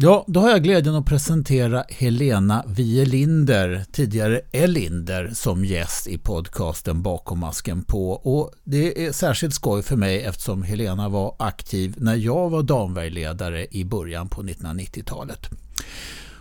Ja, 0.00 0.24
då 0.28 0.40
har 0.40 0.50
jag 0.50 0.62
glädjen 0.62 0.94
att 0.94 1.06
presentera 1.06 1.84
Helena 1.88 2.64
Wielinder, 2.66 3.84
tidigare 3.92 4.40
Elinder, 4.52 5.30
som 5.34 5.64
gäst 5.64 6.06
i 6.06 6.18
podcasten 6.18 7.02
Bakom 7.02 7.38
masken 7.38 7.82
på. 7.82 8.10
Och 8.10 8.52
det 8.64 9.06
är 9.06 9.12
särskilt 9.12 9.54
skoj 9.54 9.82
för 9.82 9.96
mig 9.96 10.22
eftersom 10.22 10.62
Helena 10.62 11.08
var 11.08 11.34
aktiv 11.38 11.94
när 11.98 12.14
jag 12.14 12.50
var 12.50 12.62
damvägledare 12.62 13.66
i 13.70 13.84
början 13.84 14.28
på 14.28 14.42
1990-talet. 14.42 15.50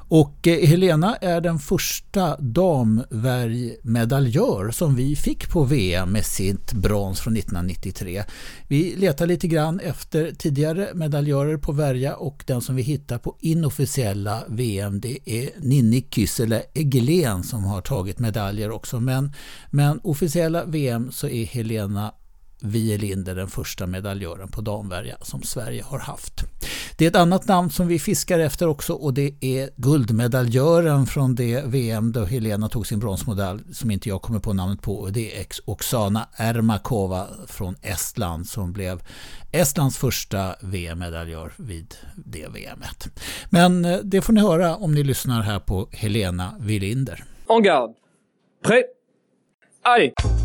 Och 0.10 0.48
eh, 0.48 0.68
Helena 0.68 1.16
är 1.16 1.42
den 1.42 1.60
första 1.60 2.38
damvärjmedaljör 2.38 4.71
som 4.71 4.96
vi 4.96 5.16
fick 5.16 5.50
på 5.50 5.64
VM 5.64 6.12
med 6.12 6.26
sitt 6.26 6.74
brons 6.74 7.20
från 7.20 7.38
1993. 7.38 8.24
Vi 8.68 8.96
letar 8.96 9.28
lite 9.28 9.48
grann 9.48 9.80
efter 9.80 10.32
tidigare 10.32 10.89
medaljörer 10.93 11.57
på 11.57 11.71
värja 11.71 12.16
och 12.16 12.43
den 12.48 12.62
som 12.62 12.75
vi 12.75 12.82
hittar 12.82 13.18
på 13.18 13.36
inofficiella 13.39 14.43
VM 14.48 15.00
det 15.00 15.20
är 15.25 15.50
Ninni 15.57 16.07
Kysele 16.12 16.64
Eglén 16.74 17.43
som 17.43 17.64
har 17.64 17.82
tagit 17.82 18.20
medaljer 18.20 18.71
också. 18.71 19.00
Men, 19.00 19.34
men 19.70 20.00
officiella 20.04 20.65
VM 20.65 21.12
så 21.12 21.28
är 21.28 21.46
Helena 21.46 22.14
Wielinder 22.61 23.36
den 23.36 23.47
första 23.47 23.88
medaljören 23.88 24.47
på 24.47 24.61
damvärja 24.61 25.18
som 25.21 25.43
Sverige 25.43 25.84
har 25.84 26.00
haft. 26.00 26.43
Det 26.98 27.06
är 27.06 27.10
ett 27.10 27.15
annat 27.15 27.48
namn 27.48 27.70
som 27.70 27.88
vi 27.88 28.00
fiskar 28.00 28.39
efter 28.39 28.68
också 28.68 28.93
och 28.93 29.14
det 29.14 29.34
är 29.42 29.70
guldmedaljören 29.75 31.06
från 31.06 31.36
det 31.36 31.65
VM 31.65 32.12
då 32.12 32.25
Helena 32.25 32.70
tog 32.70 32.88
sin 32.88 33.00
bronsmedalj 33.00 33.62
som 33.73 33.92
inte 33.92 34.09
jag 34.09 34.22
kommer 34.22 34.39
på 34.39 34.53
namnet 34.53 34.81
på 34.81 34.95
och 34.95 35.12
det 35.12 35.39
är 35.39 35.45
Oksana 35.66 36.28
Ermakova 36.38 37.28
från 37.48 37.75
Estland 37.81 38.48
som 38.48 38.73
blev 38.73 39.02
Estlands 39.52 39.98
första 39.98 40.56
VM-medaljör 40.62 41.52
vid 41.58 41.95
det 42.16 42.48
VMet. 42.48 43.08
Men 43.50 43.86
eh, 43.86 43.98
det 44.03 44.22
får 44.22 44.34
ni 44.34 44.42
höra 44.42 44.76
om 44.76 44.95
ni 44.95 45.03
lyssnar 45.03 45.42
här 45.42 45.59
på 45.59 45.89
Helena 45.92 46.56
Wielinder. 46.59 47.23
En 47.50 47.64
garde. 47.64 47.94
Prêt. 48.64 48.84
Allez 49.81 50.37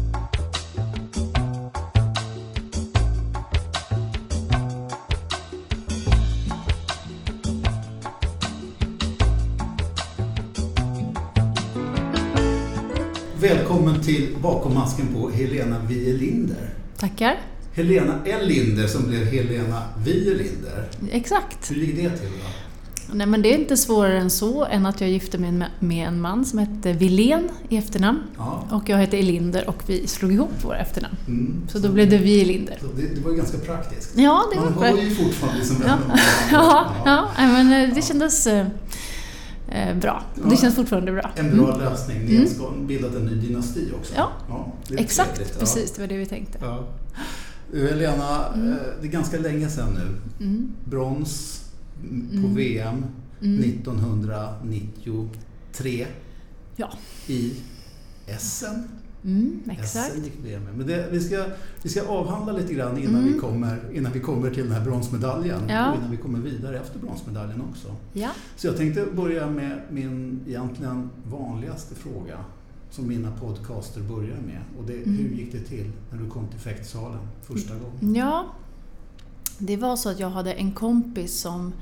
Välkommen 13.57 14.03
till 14.03 14.37
Bakom 14.43 14.75
masken 14.75 15.07
på 15.15 15.31
Helena 15.31 15.79
Wielinder. 15.89 16.71
Tackar. 16.97 17.41
Helena 17.73 18.19
Linder 18.43 18.87
som 18.87 19.09
blev 19.09 19.25
Helena 19.25 19.83
Wielinder. 20.05 20.89
Exakt. 21.11 21.71
Hur 21.71 21.77
ligger 21.77 22.11
det 22.11 22.17
till 22.17 22.29
då? 22.29 23.15
Nej, 23.15 23.27
men 23.27 23.43
det 23.43 23.55
är 23.55 23.59
inte 23.59 23.77
svårare 23.77 24.19
än 24.19 24.31
så 24.31 24.65
än 24.65 24.87
att 24.87 25.01
jag 25.01 25.11
gifte 25.11 25.39
mig 25.39 25.69
med 25.79 26.09
en 26.09 26.21
man 26.21 26.45
som 26.45 26.59
hette 26.59 26.93
Wilén 26.93 27.49
i 27.69 27.77
efternamn. 27.77 28.21
Ja. 28.39 28.69
Och 28.71 28.89
jag 28.89 28.97
hette 28.97 29.19
Elinder 29.19 29.69
och 29.69 29.83
vi 29.87 30.07
slog 30.07 30.33
ihop 30.33 30.65
våra 30.65 30.79
efternamn. 30.79 31.17
Mm, 31.27 31.63
så, 31.69 31.81
så, 31.81 31.87
då 31.87 31.93
blev 31.93 32.11
det 32.11 32.19
Wielinder. 32.19 32.79
Det, 32.97 33.15
det, 33.15 33.21
var 33.21 33.31
ju 33.31 33.37
ganska 33.37 33.59
praktiskt. 33.59 34.19
Ja, 34.19 34.45
det 34.53 34.61
Man 34.61 34.75
var 34.75 34.81
Man 34.81 34.99
hör 34.99 35.05
ju 35.05 35.15
fortfarande 35.15 35.65
som 35.65 35.77
ja. 35.87 35.99
ja, 36.53 36.87
ja, 37.05 37.29
ja, 37.37 37.47
men 37.47 37.73
eh, 37.73 37.95
det 37.95 38.03
kändes 38.03 38.47
eh, 39.75 39.97
bra. 39.97 40.23
Ja, 40.35 40.43
det 40.51 40.57
känns 40.57 40.75
fortfarande 40.75 41.13
bra. 41.13 41.31
En 41.37 41.57
bra 41.57 41.75
mm. 41.75 41.81
lösning. 41.81 42.25
Ni 42.25 42.49
har 42.59 42.69
mm. 42.69 42.87
bildat 42.87 43.15
en 43.15 43.27
ny 43.27 43.35
dynasti 43.35 43.93
också. 44.01 44.15
Ja, 44.17 44.33
ja 44.49 44.73
exakt. 44.99 45.35
Trevligt. 45.35 45.59
Precis, 45.59 45.93
det 45.93 46.01
var 46.01 46.09
det 46.09 46.17
vi 46.17 46.27
tänkte. 46.27 46.59
Ja. 46.61 46.89
Helena, 47.75 48.53
mm. 48.55 48.73
Eh, 48.73 48.79
det 49.01 49.07
är 49.07 49.13
ganska 49.13 49.39
länge 49.39 49.69
sedan 49.69 49.95
nu. 49.95 50.17
Mm. 50.45 50.73
Brons 50.85 51.65
på 52.31 52.47
mm. 52.47 52.55
VM 52.55 53.05
1993 53.41 56.07
ja. 56.77 56.91
i 57.27 57.53
Essen. 58.27 58.89
Mm, 59.25 59.61
exakt. 59.71 60.15
Men 60.77 60.87
det, 60.87 61.09
vi, 61.11 61.21
ska, 61.21 61.45
vi 61.83 61.89
ska 61.89 62.09
avhandla 62.09 62.53
lite 62.53 62.75
grann 62.75 62.99
innan, 62.99 63.15
mm. 63.15 63.33
vi, 63.33 63.39
kommer, 63.39 63.79
innan 63.93 64.13
vi 64.13 64.21
kommer 64.21 64.51
till 64.51 64.63
den 64.63 64.73
här 64.73 64.85
bronsmedaljen 64.85 65.61
ja. 65.69 65.91
och 65.91 65.99
innan 65.99 66.11
vi 66.11 66.17
kommer 66.17 66.39
vidare 66.39 66.79
efter 66.79 66.99
bronsmedaljen 66.99 67.63
också. 67.71 67.97
Ja. 68.13 68.31
Så 68.57 68.67
jag 68.67 68.77
tänkte 68.77 69.07
börja 69.13 69.51
med 69.51 69.81
min 69.91 70.41
egentligen 70.47 71.11
vanligaste 71.31 71.95
fråga 71.95 72.39
som 72.91 73.09
mina 73.09 73.31
podcaster 73.31 74.01
börjar 74.01 74.37
med. 74.47 74.63
Och 74.79 74.85
det, 74.87 74.93
mm. 74.93 75.17
Hur 75.17 75.29
gick 75.29 75.53
det 75.53 75.61
till 75.61 75.91
när 76.11 76.19
du 76.19 76.31
kom 76.31 76.49
till 76.49 76.61
fäktsalen 76.61 77.21
första 77.43 77.75
gången? 77.75 78.15
Ja, 78.15 78.47
det 79.59 79.77
var 79.77 79.97
så 79.97 80.09
att 80.09 80.21
jag 80.21 80.31
hade 80.31 80.53
en 80.53 80.73
kompis 80.73 81.41
som 81.41 81.73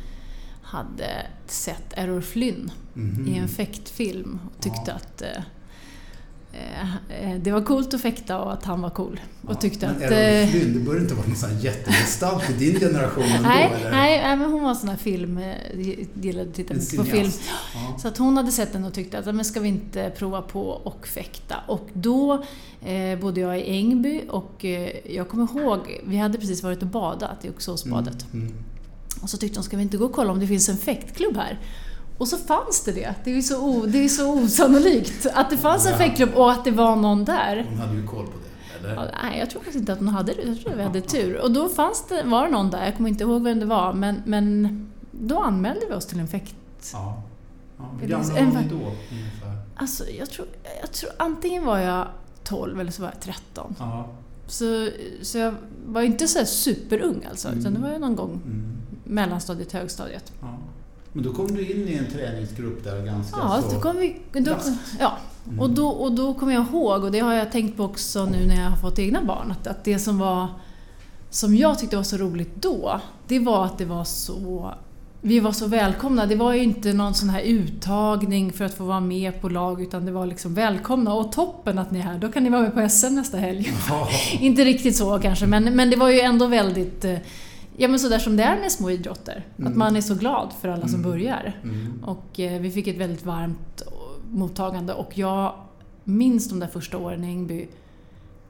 hade 0.63 1.27
sett 1.47 1.93
Errol 1.97 2.23
Flynn 2.23 2.71
mm. 2.97 3.29
i 3.29 3.39
en 3.39 3.49
fäktfilm 3.49 4.39
och 4.47 4.63
tyckte 4.63 4.83
ja. 4.87 4.93
att 4.93 5.23
eh, 5.23 5.43
det 7.43 7.53
var 7.53 7.61
coolt 7.61 7.95
att 7.95 8.01
fäkta 8.01 8.39
och 8.39 8.53
att 8.53 8.65
han 8.65 8.83
var 8.83 8.91
cool. 8.91 9.21
Och 9.47 9.51
ja, 9.51 9.55
tyckte 9.55 9.87
men 9.87 9.97
att... 9.97 10.03
Errol 10.03 10.43
eh, 10.43 10.51
Flynn, 10.51 10.75
det 10.75 10.81
började 10.81 11.03
inte 11.03 11.15
vara 11.15 11.27
någon 11.27 11.37
sån 11.37 11.59
jättegestalt 11.61 12.51
i 12.51 12.53
din 12.53 12.81
generation 12.81 13.23
ändå? 13.23 13.49
Nej, 13.49 13.73
eller? 13.75 13.91
nej, 13.91 14.37
men 14.37 14.53
hon 14.53 14.63
var 14.63 14.75
sån 14.75 14.89
här 14.89 14.97
film, 14.97 15.41
gillade 16.15 16.51
att 16.51 16.55
titta 16.55 16.75
på 16.75 17.05
film. 17.05 17.31
Ja. 17.75 17.99
Så 17.99 18.09
att 18.09 18.19
hon 18.19 18.37
hade 18.37 18.53
sett 18.53 18.73
den 18.73 18.85
och 18.85 18.95
tyckte 18.95 19.19
att 19.19 19.35
men 19.35 19.45
ska 19.45 19.61
vi 19.61 19.69
inte 19.69 20.13
prova 20.19 20.43
på 20.43 20.69
och 20.69 21.07
fäkta? 21.07 21.57
Och 21.67 21.89
då 21.93 22.45
eh, 22.85 23.19
bodde 23.21 23.41
jag 23.41 23.61
i 23.61 23.71
Ängby 23.71 24.23
och 24.29 24.65
eh, 24.65 24.91
jag 25.15 25.29
kommer 25.29 25.61
ihåg, 25.61 26.01
vi 26.07 26.17
hade 26.17 26.39
precis 26.39 26.63
varit 26.63 26.83
och 26.83 26.89
badat 26.89 27.45
i 27.45 27.51
Oxåsbadet. 27.51 28.27
Mm, 28.33 28.47
mm. 28.47 28.65
Och 29.23 29.31
så 29.31 29.37
tyckte 29.37 29.59
hon, 29.59 29.65
ska 29.65 29.77
vi 29.77 29.83
inte 29.83 29.97
gå 29.97 30.05
och 30.05 30.13
kolla 30.13 30.33
om 30.33 30.41
det 30.41 30.47
finns 30.47 30.69
en 30.69 30.77
fäktklubb 30.77 31.37
här? 31.37 31.59
Och 32.21 32.29
så 32.29 32.39
fanns 32.39 32.85
det 32.85 32.93
det. 32.93 33.15
Det 33.25 33.37
är 33.37 33.43
så, 33.43 33.61
o, 33.61 33.87
det 33.87 34.05
är 34.05 34.09
så 34.09 34.33
osannolikt 34.33 35.27
att 35.35 35.51
det 35.51 35.57
fanns 35.57 35.87
en 35.87 35.99
fäktklubb 35.99 36.35
och 36.35 36.53
att 36.53 36.65
det 36.65 36.71
var 36.71 36.97
någon 36.97 37.25
där. 37.25 37.67
Hon 37.69 37.79
hade 37.79 37.97
ju 37.97 38.07
koll 38.07 38.27
på 38.27 38.33
det, 38.33 38.89
eller? 38.89 38.95
Ja, 38.95 39.05
nej, 39.23 39.39
jag 39.39 39.51
tror 39.51 39.61
faktiskt 39.61 39.81
inte 39.81 39.93
att 39.93 39.99
hon 39.99 40.09
hade 40.09 40.33
det. 40.33 40.43
Jag 40.43 40.61
tror 40.61 40.73
att 40.73 40.79
vi 40.79 40.83
hade 40.83 41.01
tur. 41.01 41.41
Och 41.41 41.51
då 41.51 41.69
fanns 41.69 42.05
det, 42.09 42.23
var 42.23 42.47
det 42.47 42.53
någon 42.53 42.71
där, 42.71 42.85
jag 42.85 42.97
kommer 42.97 43.09
inte 43.09 43.25
ihåg 43.25 43.43
vem 43.43 43.61
det 43.61 43.67
var, 43.67 43.93
men, 43.93 44.23
men 44.25 44.91
då 45.11 45.39
anmälde 45.39 45.87
vi 45.89 45.95
oss 45.95 46.07
till 46.07 46.21
en 46.21 46.29
fäkt... 46.29 46.55
Ja. 46.93 47.23
ja 47.79 47.85
hur 48.01 48.09
gamla 48.09 48.35
var 48.35 48.41
ni 48.41 48.69
då, 48.69 48.77
ungefär? 48.77 49.63
Alltså, 49.77 50.05
jag 50.19 50.31
tror, 50.31 50.47
jag 50.81 50.93
tror 50.93 51.11
antingen 51.19 51.65
var 51.65 51.79
jag 51.79 52.09
12 52.45 52.81
eller 52.81 52.93
så 52.93 53.03
var 53.03 53.09
jag 53.09 53.21
13. 53.21 53.75
Ja. 53.79 54.09
Så, 54.47 54.89
så 55.23 55.39
jag 55.39 55.55
var 55.87 56.03
inte 56.03 56.29
så 56.29 56.45
superung 56.45 57.27
alltså, 57.31 57.49
mm. 57.49 57.61
utan 57.61 57.75
det 57.75 57.81
var 57.81 57.91
ju 57.91 57.99
någon 57.99 58.17
gång 58.17 58.41
mm. 58.45 58.77
mellanstadiet, 59.05 59.73
högstadiet. 59.73 60.33
Ja. 60.41 60.59
Men 61.13 61.25
då 61.25 61.33
kom 61.33 61.55
du 61.55 61.71
in 61.71 61.89
i 61.89 61.95
en 61.95 62.11
träningsgrupp 62.13 62.85
där 62.85 63.07
ganska 63.07 63.37
ja, 63.41 63.63
så 63.63 63.75
då 63.75 63.81
kom 63.81 63.97
vi, 63.97 64.17
då, 64.33 64.57
Ja, 64.99 65.19
mm. 65.47 65.61
och, 65.61 65.71
då, 65.71 65.89
och 65.89 66.13
då 66.13 66.35
kommer 66.35 66.53
jag 66.53 66.67
ihåg, 66.67 67.05
och 67.05 67.13
det 67.13 67.19
har 67.19 67.35
jag 67.35 67.53
tänkt 67.53 67.77
på 67.77 67.85
också 67.85 68.25
nu 68.25 68.47
när 68.47 68.63
jag 68.63 68.71
har 68.71 68.77
fått 68.77 68.99
egna 68.99 69.25
barn, 69.25 69.51
att, 69.51 69.67
att 69.67 69.85
det 69.85 69.99
som 69.99 70.19
var 70.19 70.49
som 71.31 71.57
jag 71.57 71.79
tyckte 71.79 71.97
var 71.97 72.03
så 72.03 72.17
roligt 72.17 72.55
då, 72.55 73.01
det 73.29 73.39
var 73.39 73.65
att 73.65 73.79
det 73.79 73.85
var 73.85 74.05
så 74.05 74.75
vi 75.23 75.41
var 75.41 75.53
så 75.53 75.67
välkomna. 75.67 76.27
Det 76.27 76.37
var 76.37 76.55
ju 76.55 76.63
inte 76.63 76.93
någon 76.93 77.15
sån 77.15 77.29
här 77.29 77.41
uttagning 77.41 78.53
för 78.53 78.65
att 78.65 78.75
få 78.75 78.85
vara 78.85 79.01
med 79.01 79.41
på 79.41 79.49
lag 79.49 79.83
utan 79.83 80.07
det 80.07 80.13
var 80.13 80.27
liksom 80.27 80.55
välkomna 80.55 81.15
och 81.15 81.33
toppen 81.33 81.79
att 81.79 81.91
ni 81.91 81.99
är 81.99 82.03
här. 82.03 82.19
Då 82.19 82.33
kan 82.33 82.45
ni 82.45 82.51
vara 82.51 82.63
med 82.63 82.75
på 82.75 82.89
SM 82.89 83.15
nästa 83.15 83.37
helg. 83.37 83.73
Oh. 83.91 84.43
inte 84.45 84.65
riktigt 84.65 84.97
så 84.97 85.19
kanske 85.19 85.47
men, 85.47 85.65
men 85.65 85.91
det 85.91 85.97
var 85.97 86.09
ju 86.09 86.21
ändå 86.21 86.47
väldigt 86.47 87.05
eh, 87.05 87.17
Ja 87.77 87.89
men 87.89 87.99
sådär 87.99 88.19
som 88.19 88.37
det 88.37 88.43
är 88.43 88.61
med 88.61 88.73
små 88.73 88.91
idrotter. 88.91 89.47
Mm. 89.59 89.73
Att 89.73 89.79
man 89.79 89.97
är 89.97 90.01
så 90.01 90.15
glad 90.15 90.53
för 90.61 90.69
alla 90.69 90.89
som 90.89 91.01
mm. 91.01 91.11
börjar. 91.11 91.61
Mm. 91.63 92.05
Och 92.05 92.41
eh, 92.41 92.61
vi 92.61 92.71
fick 92.71 92.87
ett 92.87 92.97
väldigt 92.97 93.25
varmt 93.25 93.83
mottagande 94.31 94.93
och 94.93 95.19
jag 95.19 95.55
minns 96.05 96.49
de 96.49 96.61
där 96.61 96.67
första 96.67 96.99
åren 96.99 97.25
i 97.25 97.27
Ängby 97.27 97.69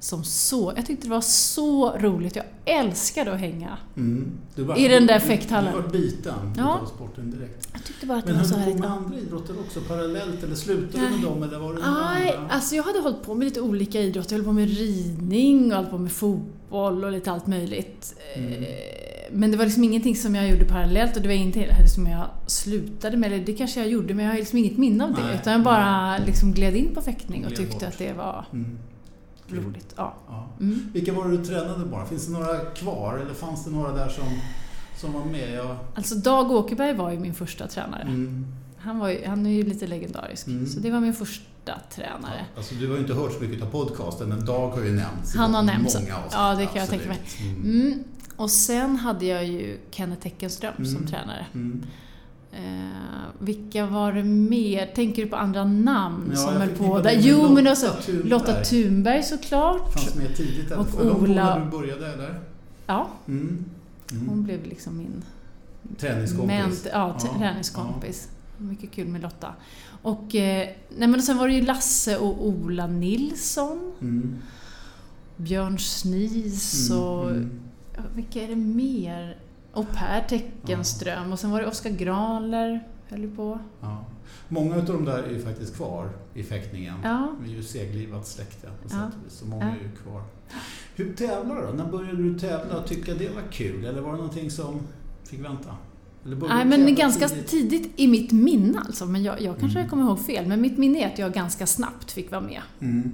som 0.00 0.25
så... 0.25 0.72
Jag 0.76 0.86
tyckte 0.86 1.06
det 1.06 1.10
var 1.10 1.20
så 1.20 1.97
roligt. 1.97 2.36
Jag 2.36 2.44
älskade 2.64 3.32
att 3.32 3.41
hänga 3.41 3.78
mm. 3.97 4.32
var, 4.56 4.78
i 4.78 4.88
den 4.88 5.06
där 5.06 5.19
fäkthallen. 5.19 5.75
Du 5.76 5.82
var 5.82 5.88
biten 5.88 6.54
ja. 6.56 6.81
sporten 6.94 7.31
direkt. 7.31 7.69
Jag 7.72 7.84
tyckte 7.84 8.06
bara 8.06 8.19
att 8.19 8.25
Men 8.25 8.34
det 8.34 8.41
var 8.41 8.48
så 8.48 8.56
härligt. 8.56 8.78
Men 8.78 8.90
höll 8.90 8.99
du 8.99 9.05
på 9.05 9.11
med 9.11 9.19
andra 9.19 9.26
idrotter 9.26 9.61
också 9.61 9.81
parallellt 9.81 10.43
eller 10.43 10.55
slutade 10.55 11.08
du 11.08 11.11
med 11.11 11.20
dem 11.20 11.43
eller 11.43 11.58
var 11.58 11.75
det 11.75 11.81
Nej, 11.81 12.38
alltså 12.50 12.76
jag 12.76 12.82
hade 12.82 13.00
hållit 13.00 13.22
på 13.22 13.34
med 13.34 13.44
lite 13.44 13.61
olika 13.61 14.00
idrotter. 14.00 14.32
Jag 14.32 14.38
höll 14.38 14.46
på 14.46 14.52
med 14.52 14.69
ridning 14.69 15.72
och 15.72 15.78
höll 15.78 15.87
på 15.87 15.99
med 15.99 16.12
fotboll 16.12 17.05
och 17.05 17.12
lite 17.12 17.32
allt 17.32 17.46
möjligt. 17.46 18.14
Mm. 18.37 18.64
Men 19.32 19.50
det 19.50 19.56
var 19.56 19.65
liksom 19.65 19.85
ingenting 19.85 20.17
som 20.17 20.35
jag 20.35 20.49
gjorde 20.49 20.65
parallellt 20.65 21.17
och 21.17 21.23
det 21.23 21.29
var 21.29 21.35
ingenting 21.35 21.67
som 21.94 22.06
jag 22.06 22.27
slutade 22.47 23.17
med. 23.17 23.32
Eller 23.32 23.44
det 23.44 23.53
kanske 23.53 23.81
jag 23.81 23.88
gjorde 23.88 24.15
men 24.15 24.25
jag 24.25 24.32
har 24.32 24.38
liksom 24.38 24.59
inget 24.59 24.79
minne 24.79 25.05
av 25.05 25.15
det. 25.15 25.23
Nej, 25.23 25.35
utan 25.35 25.53
jag 25.53 25.62
bara 25.62 26.19
liksom 26.19 26.53
gled 26.53 26.77
in 26.77 26.94
på 26.94 27.03
fäktning 27.03 27.47
och 27.47 27.56
tyckte 27.56 27.75
bort. 27.75 27.82
att 27.82 27.99
det 27.99 28.12
var 28.12 28.44
mm. 28.53 28.79
roligt. 29.49 29.94
Ja. 29.97 30.15
ja. 30.29 30.49
Mm. 30.61 30.91
Vilka 30.93 31.12
var 31.12 31.29
det 31.29 31.37
du 31.37 31.44
tränade 31.44 31.85
bara? 31.85 32.06
Finns 32.06 32.27
det 32.27 32.32
några 32.32 32.59
kvar 32.59 33.19
eller 33.19 33.35
fanns 33.35 33.65
det 33.65 33.71
några 33.71 33.93
där 33.93 34.09
som, 34.09 34.25
som 34.97 35.12
var 35.12 35.25
med? 35.25 35.55
Jag... 35.55 35.77
Alltså 35.94 36.15
Dag 36.15 36.50
Åkerberg 36.50 36.94
var 36.94 37.11
ju 37.11 37.19
min 37.19 37.35
första 37.35 37.67
tränare. 37.67 38.03
Mm. 38.03 38.47
Han, 38.77 38.99
var 38.99 39.09
ju, 39.09 39.27
han 39.27 39.47
är 39.47 39.50
ju 39.50 39.62
lite 39.62 39.87
legendarisk. 39.87 40.47
Mm. 40.47 40.67
Så 40.67 40.81
det 40.81 40.91
var 40.91 41.00
min 41.00 41.15
första 41.15 41.81
tränare. 41.94 42.47
Ja, 42.55 42.56
alltså, 42.56 42.75
du 42.75 42.88
har 42.88 42.94
ju 42.94 43.00
inte 43.00 43.15
hört 43.15 43.32
så 43.32 43.41
mycket 43.41 43.62
av 43.62 43.67
podcasten 43.67 44.29
men 44.29 44.44
Dag 44.44 44.71
har 44.71 44.82
ju 44.82 44.93
nämnts 44.93 45.37
Han 45.37 45.55
har 45.55 45.62
nämnts. 45.62 45.94
Många 46.00 46.17
avsnitt. 46.17 46.32
Ja, 46.32 46.55
det 46.55 46.67
kan 46.67 46.77
jag 46.77 46.88
tänka 46.88 47.09
mig. 47.09 47.21
Mm. 47.62 48.05
Och 48.40 48.50
sen 48.50 48.96
hade 48.96 49.26
jag 49.26 49.46
ju 49.46 49.78
Kenneth 49.90 50.26
Eckenström 50.26 50.72
mm. 50.78 50.90
som 50.90 51.06
tränare. 51.06 51.46
Mm. 51.54 51.82
Eh, 52.52 53.28
vilka 53.38 53.87
var 53.87 54.12
det 54.12 54.25
mer? 54.25 54.87
Tänker 54.87 55.22
du 55.25 55.28
på 55.31 55.37
andra 55.37 55.64
namn 55.64 56.31
Ja, 56.31 56.37
som 56.37 56.56
höll 56.56 56.69
på 56.69 56.98
där? 57.00 57.16
Jo, 57.20 57.54
men 57.54 57.66
alltså 57.66 57.88
Thunberg. 58.02 58.28
Lotta 58.28 58.64
Thunberg 58.64 59.22
såklart. 59.22 59.92
Fanns 59.92 60.14
med 60.14 60.37
tidigt. 60.37 60.70
Och 60.72 60.88
på 60.92 61.02
Ola- 61.02 61.58
när 61.58 61.64
du 61.64 61.70
började 61.70 62.12
eller? 62.12 62.40
Ja, 62.87 63.08
Mm. 63.28 63.64
Mm. 64.12 64.28
hon 64.28 64.43
blev 64.44 64.64
liksom 64.66 64.98
min 64.98 65.22
Träningskompis. 65.98 66.56
ment- 66.56 66.88
ja, 66.93 67.19
t- 67.22 67.28
Ja, 67.32 67.38
träningskompis. 67.38 68.28
Mycket 68.58 68.90
kul 68.90 69.06
med 69.08 69.22
Lotta. 69.22 69.54
Och 70.02 70.34
eh, 70.34 70.69
nej, 70.98 71.08
men 71.08 71.22
sen 71.22 71.38
var 71.38 71.48
det 71.48 71.54
ju 71.54 71.62
Lasse 71.62 72.16
och 72.19 72.46
Ola 72.46 72.86
Nilsson. 72.86 73.93
Mm. 74.00 74.36
Björn 75.36 75.78
Snis 75.78 76.90
Mm, 76.90 77.02
och... 77.02 77.31
mm. 77.31 77.50
Ja, 77.96 78.02
vilka 78.14 78.42
är 78.42 78.48
det 78.48 78.56
mer? 78.56 79.38
Och 79.72 79.87
Per 79.92 80.20
Teckenström. 80.28 81.32
Och 81.32 81.38
sen 81.38 81.50
var 81.50 81.60
det 81.60 81.66
Oskar 81.66 81.90
Granler. 81.90 82.87
Höll 83.08 83.20
ju 83.20 83.37
på. 83.37 83.58
Ja. 83.81 84.04
Många 84.48 84.76
av 84.76 84.84
de 84.84 85.04
där 85.04 85.22
är 85.22 85.31
ju 85.31 85.42
faktiskt 85.42 85.76
kvar 85.76 86.08
i 86.34 86.42
fäktningen. 86.42 86.94
Ja. 87.04 87.32
Vi 87.42 87.52
är 87.52 87.56
ju 87.56 87.62
seglivat 87.62 88.26
släkte 88.26 88.69
på 88.82 88.88
sätt 88.88 88.98
Ja. 89.00 89.06
och 89.06 89.26
vis, 89.26 89.32
så 89.32 89.46
många 89.46 89.64
Ja. 89.64 89.70
är 89.70 89.75
ju 89.90 89.96
kvar. 89.96 90.22
Hur 90.96 91.14
tävlar 91.14 91.56
du 91.56 91.66
då? 91.66 91.72
När 91.72 91.90
började 91.90 92.22
du 92.22 92.38
tävla 92.38 92.78
och 92.81 92.87
tycka 92.87 93.14
det 93.14 93.28
var 93.28 93.42
kul? 93.52 93.84
Eller 93.84 94.00
var 94.00 94.10
det 94.10 94.16
någonting 94.16 94.50
som 94.50 94.81
fick 95.25 95.44
vänta? 95.44 95.76
Nej, 96.25 96.64
men 96.64 96.94
ganska 96.94 97.28
tidigt? 97.28 97.46
tidigt 97.48 97.93
i 97.96 98.06
mitt 98.06 98.32
minne 98.32 98.78
alltså. 98.78 99.06
Men 99.06 99.22
jag, 99.22 99.40
jag 99.40 99.58
kanske 99.58 99.78
Mm. 99.78 99.90
kommer 99.90 100.04
ihåg 100.04 100.20
fel. 100.20 100.46
Men 100.46 100.60
mitt 100.60 100.78
minne 100.78 100.98
är 101.04 101.06
att 101.12 101.19
jag 101.19 101.32
ganska 101.32 101.66
snabbt 101.66 102.12
fick 102.12 102.31
vara 102.31 102.40
med. 102.40 102.60
Mm. 102.81 103.12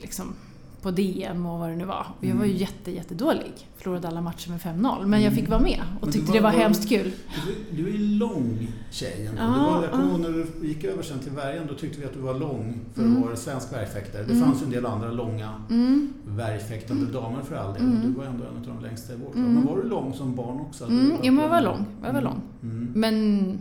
Liksom, 0.00 0.34
på 0.82 0.90
DM 0.90 1.46
och 1.46 1.58
vad 1.58 1.68
det 1.70 1.76
nu 1.76 1.84
var. 1.84 2.06
Och 2.18 2.24
jag 2.24 2.26
Mm. 2.30 2.38
var 2.38 2.46
ju 2.46 2.52
jätte, 2.56 2.90
jättedålig. 2.90 3.52
Förlorade 3.76 4.08
alla 4.08 4.20
matcher 4.20 4.50
med 4.50 4.60
5-0. 4.60 5.06
Men 5.06 5.22
jag 5.22 5.32
Mm. 5.32 5.34
fick 5.40 5.48
vara 5.50 5.60
med 5.60 5.82
och 6.00 6.12
tyckte 6.12 6.26
var- 6.28 6.34
det 6.36 6.40
var 6.42 6.52
var- 6.52 6.58
hemskt 6.58 6.88
kul. 6.88 7.12
Du, 7.46 7.82
du 7.82 7.94
är 7.94 7.98
lång 7.98 8.68
tjej 8.90 9.26
ändå. 9.26 9.42
Det 9.42 9.48
var, 9.58 9.82
jag 9.82 9.90
kommer 9.90 10.10
ihåg 10.10 10.20
när 10.20 10.28
du 10.60 10.68
gick 10.68 10.84
över 10.84 11.02
sen 11.02 11.18
till 11.18 11.32
värjan, 11.32 11.66
då 11.68 11.74
tyckte 11.74 12.00
vi 12.00 12.06
att 12.06 12.12
du 12.14 12.18
var 12.20 12.34
lång 12.34 12.80
för 12.94 13.02
Mm. 13.02 13.16
att 13.16 13.24
vara 13.24 13.36
svensk 13.36 13.72
värjfäktare. 13.72 14.22
Det 14.24 14.32
Mm. 14.32 14.44
fanns 14.44 14.62
ju 14.62 14.64
en 14.64 14.70
del 14.70 14.86
andra 14.86 15.10
långa 15.10 15.50
Mm. 15.70 16.12
värjfäktande 16.26 17.12
damer 17.12 17.42
för 17.42 17.56
all 17.56 17.72
del. 17.74 17.82
Mm. 17.82 18.00
Du 18.02 18.08
var 18.18 18.24
ändå 18.24 18.44
en 18.44 18.56
av 18.56 18.76
de 18.80 18.86
längsta 18.88 19.12
i 19.12 19.16
vårt. 19.16 19.34
Mm. 19.34 19.54
Men 19.54 19.66
var 19.66 19.76
du 19.76 19.88
lång 19.88 20.14
som 20.14 20.34
barn 20.34 20.60
också? 20.60 20.84
Mm, 20.86 21.12
ja, 21.22 21.32
men 21.32 21.42
jag 21.44 21.50
var 21.50 21.60
lång. 21.60 21.86
Jag 22.02 22.12
var 22.12 22.20
Mm. 22.20 22.24
lång. 22.24 22.40
Mm. 22.62 22.92
Men... 22.94 23.58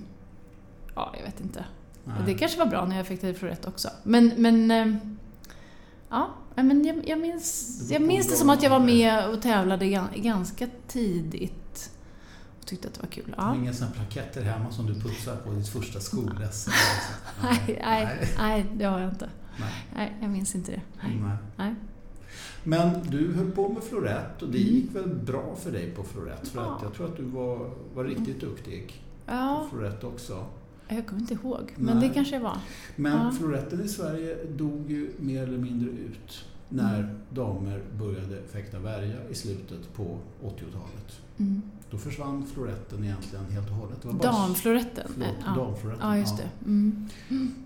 Ja, 0.95 1.13
jag 1.17 1.25
vet 1.25 1.41
inte. 1.41 1.65
Nej. 2.05 2.15
Det 2.25 2.33
kanske 2.33 2.59
var 2.59 2.65
bra 2.65 2.85
när 2.85 2.97
jag 2.97 3.07
fick 3.07 3.21
det 3.21 3.33
för 3.33 3.47
rätt 3.47 3.67
också. 3.67 3.89
Men, 4.03 4.31
men 4.37 4.71
eh, 4.71 4.95
ja, 6.09 6.29
nej, 6.55 6.65
men 6.65 6.85
jag, 6.85 7.07
jag 7.09 7.19
minns, 7.19 7.77
jag 7.91 8.01
minns 8.01 8.27
det 8.29 8.35
som 8.35 8.49
att 8.49 8.63
jag 8.63 8.69
var 8.69 8.79
med 8.79 9.29
och 9.29 9.41
tävlade 9.41 9.85
gan- 9.85 10.21
ganska 10.21 10.67
tidigt. 10.87 11.91
Och 12.59 12.65
tyckte 12.65 12.87
att 12.87 12.93
det 12.93 13.01
var 13.01 13.09
kul. 13.09 13.35
Ja. 13.37 13.55
inga 13.55 13.73
såna 13.73 13.91
plaketter 13.91 14.41
hemma 14.41 14.71
som 14.71 14.85
du 14.85 14.93
putsar 14.93 15.35
på 15.35 15.51
ditt 15.51 15.67
första 15.67 15.99
skolless? 15.99 16.67
Nej, 17.43 17.79
nej, 17.85 18.27
nej, 18.37 18.65
det 18.73 18.85
har 18.85 18.99
jag 18.99 19.09
inte. 19.09 19.29
Nej. 19.59 19.73
Nej, 19.95 20.17
jag 20.21 20.29
minns 20.29 20.55
inte 20.55 20.71
det. 20.71 20.81
Nej. 21.03 21.19
Nej. 21.21 21.37
Nej. 21.57 21.75
Men 22.63 23.03
du 23.09 23.33
höll 23.33 23.51
på 23.51 23.69
med 23.69 23.83
florett 23.83 24.41
och 24.41 24.49
det 24.49 24.57
Mm. 24.61 24.73
gick 24.73 24.95
väl 24.95 25.07
bra 25.15 25.55
för 25.55 25.71
dig 25.71 25.91
på 25.91 26.03
florett? 26.03 26.47
För 26.47 26.61
att 26.61 26.67
Ja. 26.67 26.79
jag 26.83 26.93
tror 26.93 27.05
att 27.07 27.17
du 27.17 27.23
var, 27.23 27.69
var 27.95 28.03
riktigt 28.03 28.41
duktig 28.41 29.03
Ja, 29.27 29.67
på 29.71 29.75
florett 29.77 30.03
också. 30.03 30.45
Jag 30.95 31.07
kommer 31.07 31.21
inte 31.21 31.33
ihåg. 31.33 31.73
Men 31.75 31.97
Nej. 31.97 32.07
det 32.07 32.13
kanske 32.13 32.39
var. 32.39 32.57
Men 32.95 33.11
Ja. 33.25 33.31
floretten 33.31 33.83
i 33.85 33.87
Sverige 33.87 34.37
dog 34.57 34.91
ju 34.91 35.11
mer 35.19 35.43
eller 35.43 35.57
mindre 35.57 35.89
ut 35.89 36.45
när 36.69 36.99
Mm. 37.03 37.15
damer 37.29 37.81
började 37.99 38.41
fäkta 38.51 38.79
värja 38.79 39.29
i 39.29 39.35
slutet 39.35 39.93
på 39.93 40.17
80-talet. 40.43 41.19
Mm. 41.37 41.61
Då 41.91 41.97
försvann 41.97 42.45
floretten 42.45 43.03
egentligen 43.03 43.45
helt 43.45 43.69
och 43.69 43.75
hållet. 43.75 44.01
Det 44.01 44.07
var 44.07 44.15
bara- 44.15 44.31
Damfloretten. 44.31 45.07
Förlåt, 45.13 45.35
Ja. 45.45 45.55
damfloretten. 45.55 46.07
ja, 46.07 46.17
just 46.17 46.37
det. 46.37 46.49
Mm. 46.65 47.07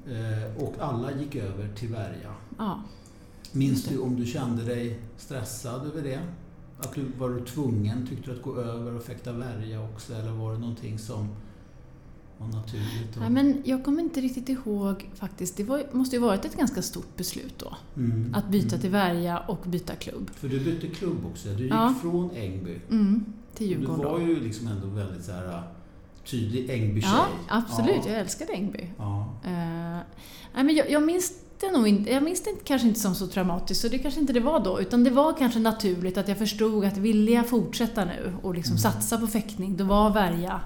Eh, 0.08 0.64
och 0.64 0.74
alla 0.80 1.12
gick 1.12 1.36
över 1.36 1.70
till 1.76 1.90
värja. 1.90 2.34
Ja. 2.58 2.80
Minns 3.52 3.84
du 3.86 3.98
om 4.00 4.16
du 4.16 4.26
kände 4.26 4.64
dig 4.64 5.00
stressad 5.18 5.86
över 5.88 6.02
det? 6.02 6.20
Att 6.80 6.94
du 6.96 7.06
var 7.20 7.30
du 7.30 7.46
tvungen? 7.46 8.08
Tyckte 8.08 8.32
du 8.32 8.38
att 8.38 8.44
gå 8.44 8.58
över 8.58 8.96
och 8.96 9.04
fäkta 9.04 9.32
värja 9.32 9.82
också? 9.84 10.14
Eller 10.14 10.32
var 10.32 10.54
det 10.54 10.60
någonting 10.60 11.00
som 11.00 11.28
var 12.38 12.48
naturligt? 12.48 13.20
Nej, 13.20 13.30
men 13.30 13.62
jag 13.66 13.84
kommer 13.86 14.02
inte 14.02 14.22
riktigt 14.22 14.50
ihåg 14.50 15.10
faktiskt. 15.16 15.58
Det 15.58 15.64
var, 15.64 15.84
måste 15.92 16.16
ju 16.16 16.22
varit 16.22 16.46
ett 16.46 16.58
ganska 16.58 16.82
stort 16.82 17.18
beslut 17.18 17.54
då. 17.58 17.76
Mm, 17.98 18.36
Att 18.36 18.48
byta 18.50 18.68
mm. 18.68 18.82
till 18.82 18.90
Värja 18.90 19.40
och 19.40 19.60
byta 19.66 19.96
klubb. 19.96 20.30
För 20.34 20.48
du 20.50 20.60
bytte 20.60 20.88
klubb 20.88 21.26
också. 21.32 21.50
Du 21.50 21.64
gick 21.64 21.74
Ja. 21.74 21.94
från 22.02 22.32
Ängby. 22.36 22.80
Mm, 22.92 23.26
till 23.54 23.68
Du 23.68 23.74
Djurgården 23.74 24.06
var 24.06 24.20
då. 24.20 24.26
ju 24.26 24.40
liksom 24.40 24.68
ändå 24.68 24.88
väldigt 24.88 25.26
så 25.26 25.32
här 25.32 25.64
tydlig 26.26 26.70
Ängby-tjej. 26.70 27.12
Ja, 27.14 27.26
absolut. 27.50 28.02
Ja. 28.06 28.12
Jag 28.12 28.20
älskade 28.20 28.54
Ängby. 28.54 28.88
Ja. 28.98 29.34
Nej, 29.44 30.64
men 30.64 30.76
jag, 30.76 30.90
jag 30.92 31.04
minns 31.04 31.34
det 31.60 31.72
nog 31.72 31.88
inte, 31.88 32.12
jag 32.12 32.24
minns 32.24 32.44
det 32.44 32.52
kanske 32.64 32.88
inte 32.88 33.00
som 33.00 33.16
så 33.16 33.28
traumatiskt, 33.28 33.82
så 33.82 33.88
det 33.88 33.98
kanske 34.00 34.20
inte 34.20 34.34
det 34.34 34.40
var 34.40 34.60
då. 34.60 34.82
Utan 34.82 35.04
det 35.04 35.10
var 35.10 35.34
kanske 35.38 35.60
naturligt 35.60 36.18
att 36.18 36.28
jag 36.28 36.38
förstod 36.38 36.86
att 36.86 36.98
ville 36.98 37.32
jag 37.32 37.50
fortsätta 37.50 38.06
nu 38.06 38.36
och 38.42 38.56
liksom 38.56 38.72
Mm. 38.74 38.82
satsa 38.82 39.18
på 39.18 39.28
fäktning, 39.28 39.78
då 39.78 39.84
var 39.84 40.10
Värja 40.14 40.62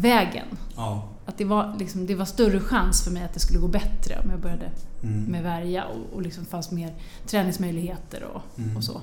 vägen. 0.00 0.46
ja. 0.76 1.08
Att 1.26 1.38
det 1.38 1.44
var, 1.44 1.76
liksom, 1.78 2.06
det 2.06 2.14
var 2.14 2.24
större 2.24 2.60
chans 2.60 3.04
för 3.04 3.10
mig 3.10 3.22
att 3.24 3.34
det 3.34 3.40
skulle 3.40 3.58
gå 3.58 3.68
bättre 3.68 4.20
om 4.24 4.30
jag 4.30 4.40
började 4.40 4.70
Mm. 5.02 5.22
med 5.24 5.42
Värja 5.42 5.84
och, 5.84 6.14
och 6.16 6.22
liksom 6.22 6.44
fanns 6.44 6.70
mer 6.70 6.94
träningsmöjligheter 7.26 8.24
och, 8.34 8.42
Mm. 8.58 8.76
och 8.76 8.84
så. 8.84 9.00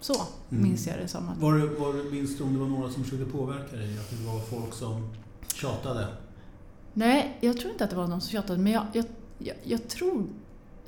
Så 0.00 0.14
Mm. 0.50 0.62
minns 0.64 0.86
jag 0.86 0.98
det 0.98 1.08
som. 1.08 1.28
Att, 1.28 1.38
Var 1.38 1.52
var 1.52 2.10
minns 2.10 2.38
du 2.38 2.44
om 2.44 2.52
det 2.52 2.58
var 2.60 2.66
några 2.68 2.90
som 2.90 3.04
försökte 3.04 3.24
påverka 3.32 3.76
dig? 3.76 3.98
Att 3.98 4.10
det 4.10 4.26
var 4.26 4.40
folk 4.40 4.74
som 4.74 5.08
tjatade? 5.54 6.06
Nej, 6.92 7.36
jag 7.40 7.56
tror 7.60 7.72
inte 7.72 7.84
att 7.84 7.90
det 7.90 7.96
var 7.96 8.06
någon 8.06 8.20
som 8.20 8.30
tjatade, 8.30 8.58
men 8.58 8.72
jag, 8.72 8.84
jag, 8.92 9.04
jag, 9.38 9.56
jag 9.62 9.88
tror, 9.88 10.26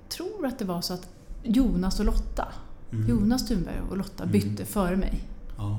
tror 0.09 0.47
att 0.47 0.59
det 0.59 0.65
var 0.65 0.81
så 0.81 0.95
att 0.95 1.09
Jonas 1.43 2.01
och 2.01 2.07
Lotta, 2.07 2.49
Mm. 2.93 3.09
Jonas 3.09 3.49
Thunberg 3.49 3.81
och 3.91 3.97
Lotta 3.97 4.23
Mm. 4.25 4.33
bytte 4.33 4.65
före 4.65 4.97
mig. 4.97 5.23
Ja. 5.57 5.79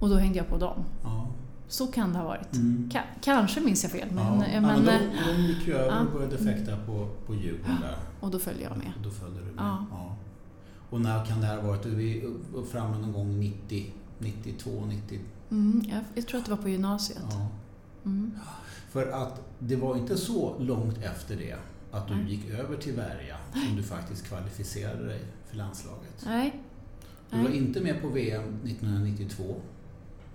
Och 0.00 0.08
då 0.08 0.16
hängde 0.16 0.38
jag 0.38 0.48
på 0.48 0.56
dem. 0.58 0.84
ja. 1.02 1.26
Så 1.68 1.86
kan 1.86 2.12
det 2.12 2.18
ha 2.18 2.26
varit. 2.26 2.54
Mm. 2.54 2.90
Ka, 2.92 3.00
kanske 3.22 3.60
minns 3.60 3.82
jag 3.82 3.92
fel, 3.92 4.08
men, 4.12 4.24
ja. 4.24 4.44
eh, 4.46 4.54
ja, 4.54 4.60
men, 4.60 4.82
men 4.82 4.94
eh, 4.94 5.00
de, 5.26 5.32
de 5.32 5.42
gick 5.42 5.66
ju 5.66 5.74
över 5.74 5.96
ja. 5.96 6.00
och 6.00 6.12
började 6.12 6.38
fäkta 6.38 6.76
på, 6.86 7.08
på 7.26 7.34
Djurgården 7.34 7.80
där. 7.80 7.96
och 8.20 8.30
då 8.30 8.38
följde 8.38 8.62
jag 8.62 8.76
med. 8.76 8.92
Och 8.96 9.02
då 9.02 9.10
följde 9.10 9.38
du 9.40 9.44
med. 9.44 9.54
Ja. 9.64 9.86
Ja. 9.90 10.16
Och 10.90 11.00
när 11.00 11.24
kan 11.24 11.40
det 11.40 11.46
här 11.46 11.56
ha 11.56 11.68
varit? 11.68 11.86
Är 11.86 11.90
vi 11.90 12.22
upp- 12.54 12.70
framme 12.70 12.98
någon 12.98 13.12
gång 13.12 13.40
90, 13.40 13.92
92, 14.18 14.70
90? 14.88 15.20
Mm, 15.50 15.84
jag, 15.88 16.00
jag 16.14 16.26
tror 16.26 16.38
att 16.40 16.44
det 16.46 16.50
var 16.50 16.62
på 16.62 16.68
gymnasiet. 16.68 17.22
Mm. 18.04 18.38
För 18.90 19.12
att 19.12 19.40
det 19.58 19.76
var 19.76 19.96
inte 19.96 20.16
så 20.16 20.58
långt 20.58 20.98
efter 20.98 21.36
det 21.36 21.56
att 21.92 22.08
du 22.08 22.14
Nej. 22.14 22.34
gick 22.34 22.50
över 22.50 22.76
till 22.76 22.92
Värja 22.92 23.36
som 23.52 23.76
du 23.76 23.82
faktiskt 23.82 24.24
kvalificerade 24.28 25.04
dig 25.06 25.20
för 25.46 25.56
landslaget. 25.56 26.22
Nej. 26.26 26.62
Du 27.30 27.36
var 27.36 27.48
Nej. 27.48 27.58
inte 27.58 27.80
med 27.80 28.02
på 28.02 28.08
VM 28.08 28.42
1992 28.64 29.56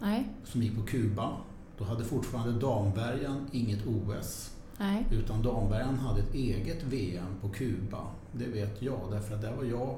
Nej. 0.02 0.30
som 0.44 0.64
gick 0.64 0.76
på 0.76 0.82
Kuba. 0.84 1.30
Då 1.78 1.84
hade 1.84 2.04
fortfarande 2.04 2.60
damvärjan 2.60 3.48
inget 3.52 3.80
OS. 3.88 4.52
Nej. 4.78 5.06
Utan 5.12 5.42
damvärjan 5.44 5.96
hade 6.00 6.20
ett 6.22 6.34
eget 6.34 6.84
VM 6.84 7.36
på 7.42 7.50
Kuba. 7.50 8.02
Det 8.32 8.46
vet 8.46 8.82
jag 8.82 9.00
därför 9.12 9.36
att 9.36 9.42
där 9.42 9.56
var 9.56 9.64
jag 9.64 9.96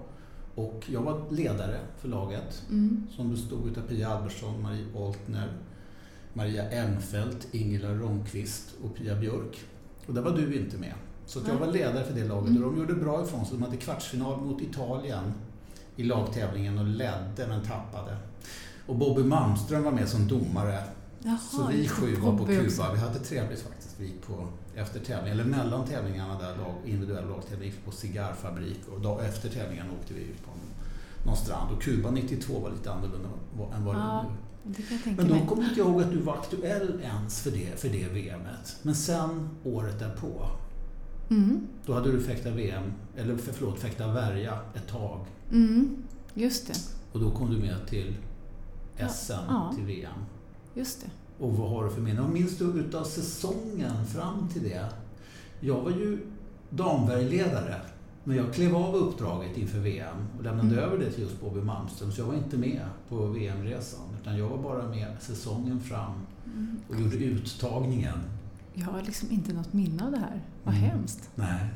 och 0.55 0.83
jag 0.88 1.01
var 1.01 1.22
ledare 1.31 1.79
för 1.98 2.07
laget 2.07 2.63
Mm. 2.69 3.07
som 3.15 3.31
bestod 3.31 3.77
av 3.77 3.81
Pia 3.81 4.10
Albertsson, 4.10 4.62
Marie 4.62 4.86
Oltner, 4.95 5.51
Maria 6.33 6.69
Elmfelt, 6.69 7.48
Ingela 7.51 7.93
Ronqvist 7.93 8.74
och 8.83 8.95
Pia 8.95 9.15
Björk. 9.15 9.60
Och 10.07 10.13
där 10.13 10.22
var 10.22 10.31
du 10.31 10.55
inte 10.60 10.77
med. 10.77 10.93
Så 11.25 11.39
jag 11.48 11.55
var 11.55 11.67
ledare 11.67 12.03
för 12.03 12.13
det 12.13 12.24
laget 12.27 12.50
Mm. 12.50 12.63
och 12.63 12.72
de 12.72 12.79
gjorde 12.79 12.93
bra 12.93 13.24
ifrån 13.24 13.45
sig. 13.45 13.57
De 13.57 13.63
hade 13.63 13.77
kvartsfinal 13.77 14.41
mot 14.41 14.62
Italien 14.62 15.33
i 15.95 16.03
lagtävlingen 16.03 16.77
och 16.79 16.86
ledde 16.86 17.48
men 17.48 17.62
tappade. 17.63 18.17
Och 18.87 18.95
Bobby 18.95 19.23
Malmström 19.23 19.83
var 19.83 19.91
med 19.91 20.09
som 20.09 20.27
domare. 20.27 20.83
Jaha, 21.19 21.37
Så 21.37 21.67
vi 21.67 21.87
sju 21.87 22.15
var 22.15 22.37
på 22.37 22.45
Kuba. 22.45 22.93
Vi 22.93 22.99
hade 22.99 23.19
trevligt 23.19 23.59
faktiskt. 23.61 23.95
Vi 23.99 24.05
gick 24.05 24.21
på 24.27 24.47
efter 24.75 24.99
tävlingen, 24.99 25.39
eller 25.39 25.49
mellan 25.57 25.85
tävlingarna 25.87 26.39
där 26.39 26.55
lag, 26.57 26.73
individuell 26.85 27.29
lagtävling, 27.29 27.69
gick 27.69 27.85
på 27.85 27.91
cigarrfabrik 27.91 28.79
och 28.95 29.01
dag 29.01 29.25
efter 29.25 29.49
tävlingen 29.49 29.85
åkte 30.01 30.13
vi 30.13 30.21
ut 30.21 30.45
på 30.45 30.51
någon 31.25 31.37
strand. 31.37 31.71
Och 31.75 31.81
Kuba 31.81 32.11
92 32.11 32.59
var 32.59 32.69
lite 32.71 32.91
annorlunda 32.93 33.29
än 33.75 33.85
vad 33.85 33.95
det 33.95 33.99
Ja, 33.99 34.19
är 34.19 34.23
nu. 34.23 34.73
Det 35.05 35.11
Men 35.17 35.27
då 35.27 35.45
kommer 35.45 35.63
inte 35.63 35.79
jag 35.79 35.89
ihåg 35.89 36.01
att 36.01 36.11
du 36.11 36.17
var 36.19 36.33
aktuell 36.33 36.99
ens 37.03 37.41
för 37.41 37.51
det, 37.51 37.79
för 37.79 37.89
det 37.89 38.07
VMet. 38.07 38.75
Men 38.81 38.95
sen 38.95 39.49
året 39.63 39.99
därpå, 39.99 40.45
Mm. 41.29 41.67
då 41.85 41.93
hade 41.93 42.11
du 42.11 42.21
fäktat 42.21 42.53
VM, 42.53 42.83
eller 43.17 43.37
för- 43.37 43.53
förlåt, 43.53 43.79
fäktat 43.79 44.15
värja 44.15 44.57
ett 44.75 44.87
tag. 44.87 45.25
Mm. 45.51 45.95
Just 46.33 46.67
det. 46.67 46.73
Och 47.11 47.19
då 47.19 47.31
kom 47.31 47.51
du 47.51 47.57
med 47.57 47.87
till 47.87 48.15
SM, 48.97 49.31
ja. 49.47 49.71
till 49.75 49.85
VM. 49.85 50.13
Just 50.73 51.01
det. 51.01 51.07
Och 51.45 51.53
vad 51.57 51.69
har 51.69 51.83
du 51.83 51.89
för 51.89 52.01
minne? 52.01 52.21
Och 52.21 52.29
minns 52.29 52.57
du 52.57 52.65
utav 52.65 53.03
säsongen 53.03 54.05
fram 54.05 54.47
till 54.53 54.63
det? 54.63 54.89
Jag 55.59 55.81
var 55.81 55.91
ju 55.91 56.19
damvärjledare. 56.69 57.81
Men 58.23 58.38
jag 58.38 58.53
klev 58.53 58.75
av 58.75 58.95
uppdraget 58.95 59.57
inför 59.57 59.79
VM 59.79 60.17
och 60.38 60.43
lämnade 60.43 60.69
Mm. 60.69 60.79
över 60.79 60.97
det 60.97 61.12
till 61.12 61.23
just 61.23 61.41
Bobby 61.41 61.62
Malmström. 61.62 62.12
Så 62.12 62.21
jag 62.21 62.25
var 62.25 62.33
inte 62.33 62.57
med 62.57 62.81
på 63.09 63.25
VM-resan. 63.25 64.00
Utan 64.21 64.38
jag 64.38 64.50
var 64.50 64.57
bara 64.57 64.88
med 64.89 65.15
säsongen 65.19 65.79
fram 65.79 66.12
Mm. 66.45 66.79
och 66.89 66.95
gjorde 67.01 67.15
uttagningen 67.15 68.17
jag 68.75 68.85
har 68.85 69.01
liksom 69.01 69.31
inte 69.31 69.53
något 69.53 69.73
minne 69.73 70.05
av 70.05 70.12
det 70.12 70.17
här. 70.17 70.41
Vad 70.63 70.75
Mm. 70.75 70.89
hemskt. 70.89 71.29
Nej. 71.35 71.69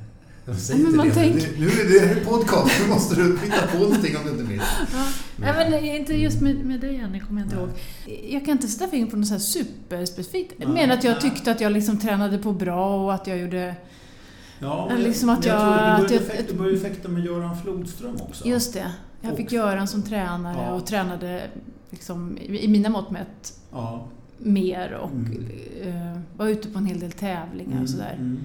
Jag 0.48 0.56
Ja, 0.70 0.75
men 0.77 0.96
man 0.98 1.08
det. 1.08 1.13
tänker- 1.13 1.58
Nu 1.60 1.66
är 1.68 2.16
det 2.16 2.25
podcast, 2.25 2.72
nu 2.84 2.94
måste 2.94 3.16
du 3.16 3.39
hitta 3.39 3.68
på 3.72 3.77
någonting 3.77 4.18
om 4.18 4.24
du 4.24 4.30
inte 4.32 4.44
minns. 4.44 4.63
Ja. 4.94 5.06
Nej, 5.36 5.70
men 5.70 5.86
inte 5.86 6.13
just 6.13 6.42
med, 6.42 6.66
med 6.66 6.80
dig 6.80 6.96
Jenny, 6.96 7.20
kommer 7.20 7.42
jag 7.42 7.46
inte 7.46 7.56
ihåg. 7.56 7.70
Jag 8.34 8.46
kan 8.46 8.51
inte 8.51 8.68
sätta 8.68 8.88
fingret 8.92 9.12
på 9.12 9.18
något 9.18 9.27
så 9.27 9.34
här 9.34 9.39
superspecifikt. 9.39 10.54
Nej, 10.58 10.68
Men 10.68 10.92
att 10.92 11.04
jag 11.04 11.12
nej. 11.12 11.22
tyckte 11.22 11.51
att 11.51 11.62
jag 11.62 11.72
liksom 11.72 11.98
tränade 12.00 12.38
på 12.38 12.54
bra 12.54 13.04
och 13.06 13.13
att 13.13 13.27
jag 13.27 13.38
gjorde... 13.38 13.75
Ja, 14.60 14.88
Men 14.92 15.01
liksom 15.04 15.30
att 15.30 15.39
men 15.39 15.48
jag- 15.48 15.60
tror 15.60 15.74
att 15.74 15.98
du 16.48 16.54
började, 16.56 16.74
jag- 16.77 16.82
fäkta 16.82 17.08
med 17.10 17.25
Göran 17.25 17.58
Flodström 17.63 18.16
också. 18.22 18.48
Just 18.48 18.74
det. 18.74 18.92
Jag 19.22 19.38
fick 19.38 19.51
Göran 19.51 19.88
som 19.88 20.04
tränare 20.04 20.58
Ja. 20.68 20.74
och 20.74 20.86
tränade 20.86 21.42
liksom, 21.89 22.38
i 22.42 22.68
mina 22.68 22.89
mått 22.89 23.12
mätt 23.12 23.54
Ja. 23.72 24.08
mer 24.38 24.92
och 24.94 25.12
Mm. 25.12 25.46
eh, 25.84 26.20
var 26.38 26.48
ute 26.48 26.68
på 26.70 26.77
en 26.77 26.86
hel 26.86 27.00
del 27.00 27.12
tävlingar 27.12 27.82
och 27.84 27.89
sådär. 27.89 28.16
Mm. 28.20 28.39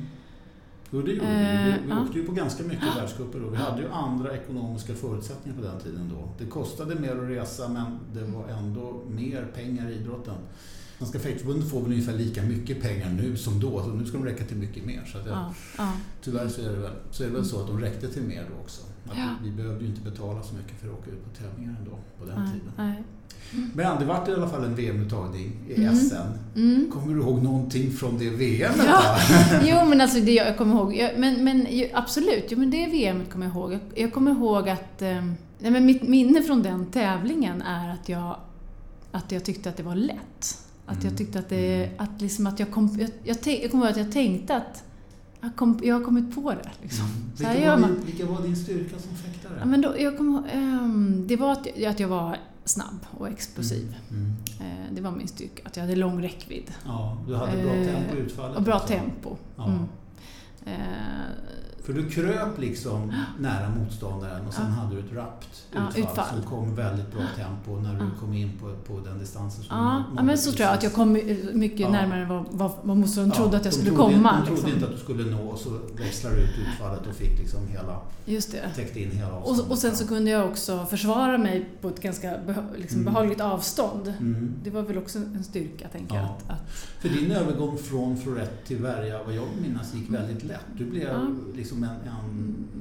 Jo, 0.94 1.02
det 1.02 1.12
gjorde 1.12 1.26
vi. 1.26 1.44
Eh, 1.44 1.64
Vi, 1.64 1.72
vi 1.84 1.90
ja. 1.90 2.02
åkte 2.02 2.18
ju 2.18 2.26
på 2.26 2.32
ganska 2.32 2.62
mycket 2.62 2.96
världscuper 2.96 3.40
då. 3.40 3.48
Vi 3.48 3.56
hade 3.56 3.82
ju 3.82 3.88
andra 3.88 4.36
ekonomiska 4.36 4.94
förutsättningar 4.94 5.58
på 5.58 5.64
den 5.64 5.80
tiden 5.80 6.10
då. 6.14 6.28
Det 6.44 6.50
kostade 6.50 6.94
mer 6.94 7.16
att 7.16 7.28
resa 7.28 7.68
men 7.68 7.98
det 8.14 8.24
var 8.24 8.48
ändå 8.48 9.02
mer 9.10 9.46
pengar 9.54 9.90
i 9.90 9.94
idrotten. 9.94 10.34
Svenska 10.98 11.18
Fäktförbundet 11.18 11.70
får 11.70 11.80
väl 11.80 11.92
ungefär 11.92 12.12
lika 12.12 12.42
mycket 12.42 12.82
pengar 12.82 13.10
nu 13.10 13.36
som 13.36 13.60
då, 13.60 13.82
så 13.82 13.88
nu 13.88 14.06
ska 14.06 14.18
de 14.18 14.24
räcka 14.26 14.44
till 14.44 14.56
mycket 14.56 14.84
mer. 14.84 15.04
Så 15.12 15.18
att 15.18 15.26
jag, 15.26 15.36
Ja, 15.36 15.54
ja. 15.78 15.92
Tyvärr 16.22 16.48
så 16.48 16.60
är, 16.62 16.68
det 16.72 16.78
väl, 16.78 16.92
så 17.10 17.22
är 17.22 17.26
det 17.28 17.32
väl 17.34 17.44
så 17.44 17.60
att 17.60 17.66
de 17.66 17.80
räckte 17.80 18.08
till 18.08 18.22
mer 18.22 18.44
då 18.56 18.62
också. 18.62 18.82
Att 19.10 19.18
Ja. 19.18 19.24
vi, 19.42 19.50
vi 19.50 19.56
behövde 19.56 19.80
ju 19.84 19.90
inte 19.90 20.00
betala 20.10 20.42
så 20.42 20.54
mycket 20.54 20.80
för 20.80 20.88
att 20.88 20.98
åka 20.98 21.10
ut 21.10 21.24
på 21.24 21.42
tävlingar 21.42 21.76
ändå 21.78 21.90
på 22.18 22.24
den 22.24 22.40
Nej, 22.44 22.52
tiden. 22.52 22.72
nej. 22.76 23.02
Men 23.74 23.98
det 23.98 24.04
vart 24.04 24.28
i 24.28 24.32
alla 24.32 24.48
fall 24.48 24.64
en 24.64 24.74
VM-uttagning 24.74 25.52
i 25.68 25.74
Mm. 25.74 25.94
SM. 25.96 26.14
Mm. 26.56 26.90
Kommer 26.90 27.14
du 27.14 27.20
ihåg 27.20 27.42
någonting 27.42 27.90
från 27.92 28.18
det 28.18 28.30
VM? 28.30 28.72
Ja. 28.86 29.16
Jo, 29.64 29.88
men 29.88 30.00
alltså 30.00 30.20
det 30.20 30.32
jag 30.32 30.56
kommer 30.58 30.74
ihåg. 30.74 30.96
Jag, 30.96 31.10
men, 31.18 31.44
men 31.44 31.66
absolut, 31.92 32.44
jo, 32.48 32.58
men 32.58 32.70
det 32.70 32.86
VM 32.86 33.24
kommer 33.32 33.46
jag 33.46 33.54
ihåg. 33.54 33.72
Jag, 33.72 33.80
jag 33.94 34.12
kommer 34.12 34.30
ihåg 34.30 34.68
att... 34.68 35.02
Eh, 35.02 35.24
nej, 35.58 35.70
men 35.70 35.86
mitt 35.86 36.02
minne 36.08 36.42
från 36.42 36.62
den 36.62 36.86
tävlingen 36.86 37.62
är 37.62 37.90
att 37.92 38.08
jag, 38.08 38.36
att 39.12 39.32
jag 39.32 39.44
tyckte 39.44 39.68
att 39.68 39.76
det 39.76 39.82
var 39.82 39.94
lätt. 39.94 40.58
Att 40.86 40.96
jag 40.96 41.04
Mm. 41.12 41.16
tyckte 41.16 41.38
att 41.38 41.48
det... 41.48 41.90
Att 41.96 42.20
liksom 42.20 42.46
att 42.46 42.60
jag, 42.60 42.70
kom, 42.70 42.98
jag, 43.00 43.10
jag, 43.24 43.58
jag 43.62 43.70
kommer 43.70 43.84
ihåg 43.84 43.90
att 43.92 44.04
jag 44.04 44.12
tänkte 44.12 44.56
att 44.56 44.84
jag, 45.42 45.56
kom, 45.56 45.80
jag 45.82 45.94
har 45.94 46.04
kommit 46.04 46.34
på 46.34 46.50
det. 46.50 46.70
Liksom. 46.82 47.06
Så 47.36 47.44
här 47.44 47.52
Vilka, 47.52 47.66
gör 47.66 47.74
var 47.74 47.80
man. 47.80 47.94
din, 47.94 48.04
vilka 48.06 48.26
var 48.26 48.42
din 48.42 48.56
styrka 48.56 48.98
som 48.98 49.16
fäktare? 49.16 49.52
Ja, 49.60 49.64
men 49.64 49.80
då, 49.80 49.94
jag 49.98 50.16
ihåg, 50.34 50.44
ehm, 50.52 51.24
det 51.26 51.36
var 51.36 51.52
att, 51.52 51.66
att 51.86 52.00
jag 52.00 52.08
var 52.08 52.36
snabb 52.64 53.06
och 53.10 53.28
explosiv. 53.28 53.96
Mm. 54.10 54.22
Mm. 54.60 54.72
Eh, 54.72 54.94
det 54.94 55.00
var 55.00 55.10
min 55.10 55.28
styrka. 55.28 55.62
Att 55.64 55.76
jag 55.76 55.84
hade 55.84 55.96
lång 55.96 56.22
räckvidd. 56.22 56.70
Ja, 56.86 57.18
du 57.26 57.34
hade 57.34 57.62
bra 57.62 57.72
Eh, 57.74 57.86
tempo 57.86 58.16
i 58.16 58.20
utfallet. 58.20 58.56
Och 58.56 58.62
bra 58.62 58.74
också. 58.74 58.86
tempo. 58.88 59.36
Ja. 59.56 59.78
Mm. 61.88 62.04
Eh, 62.04 62.08
För 62.08 62.08
du 62.08 62.10
kröp 62.10 62.58
liksom 62.58 63.12
nära 63.38 63.68
motståndaren 63.70 64.46
och 64.46 64.54
sen 64.54 64.64
Ja. 64.68 64.72
hade 64.82 64.94
du 64.94 65.00
ett 65.00 65.12
rappt 65.12 65.62
Ja, 65.72 65.80
utfall, 65.88 66.02
utfall. 66.02 66.26
som 66.28 66.42
kom 66.50 66.74
väldigt 66.74 67.12
bra 67.12 67.22
tempo 67.36 67.80
när 67.80 67.94
du 67.94 68.04
Ja. 68.04 68.10
kom 68.20 68.32
in 68.34 68.50
på, 68.60 68.92
på 68.94 69.00
den 69.00 69.18
distansen 69.18 69.64
som 69.64 69.76
Ja, 69.76 70.04
ja, 70.16 70.22
men 70.22 70.38
så 70.38 70.52
tror 70.52 70.66
jag 70.66 70.74
att 70.74 70.82
jag 70.82 70.92
kom 70.92 71.12
mycket 71.52 71.80
Ja. 71.80 71.90
närmare 71.90 72.24
vad, 72.24 72.44
vad, 72.50 72.72
vad 72.82 72.96
motståndaren 72.96 73.42
trodde 73.42 73.56
att 73.56 73.64
jag 73.64 73.74
skulle 73.74 73.90
trodde, 73.90 74.14
komma. 74.14 74.32
De 74.40 74.46
trodde 74.46 74.52
liksom. 74.52 74.70
inte 74.74 74.84
att 74.86 74.92
du 74.92 74.98
skulle 74.98 75.30
nå 75.36 75.42
och 75.48 75.58
så 75.58 75.70
växlade 75.96 76.36
du 76.36 76.42
ut 76.42 76.50
utfallet 76.68 77.06
och 77.06 77.14
fick 77.14 77.38
liksom 77.38 77.60
hela, 77.68 78.00
Just 78.24 78.52
det. 78.52 78.70
täckte 78.76 79.00
in 79.00 79.10
hela 79.10 79.32
avståndet. 79.32 79.64
Och, 79.66 79.70
och 79.72 79.78
sen 79.78 79.96
så 79.96 80.06
kunde 80.08 80.30
jag 80.30 80.48
också 80.50 80.86
försvara 80.90 81.38
mig 81.38 81.68
på 81.80 81.88
ett 81.88 82.00
ganska 82.02 82.34
liksom 82.76 83.00
Mm. 83.00 83.12
behagligt 83.14 83.40
avstånd. 83.40 84.14
Mm. 84.20 84.52
Det 84.64 84.70
var 84.70 84.82
väl 84.82 84.98
också 84.98 85.18
en 85.18 85.44
styrka, 85.44 85.88
tänker 85.88 86.14
jag. 86.14 86.24
Ja. 86.24 86.28
Att, 86.46 86.50
att, 86.50 86.70
För 87.00 87.08
din 87.08 87.30
övergång 87.32 87.78
från 87.78 88.16
florett 88.16 88.64
till 88.66 88.78
värja, 88.78 89.22
vad 89.26 89.34
jag 89.34 89.44
minns, 89.62 89.94
gick 89.94 90.10
väldigt 90.10 90.42
lätt. 90.44 90.60
Du 90.78 90.84
blev 90.84 91.02
Ja. 91.08 91.26
Liksom 91.72 91.84
en, 91.84 92.12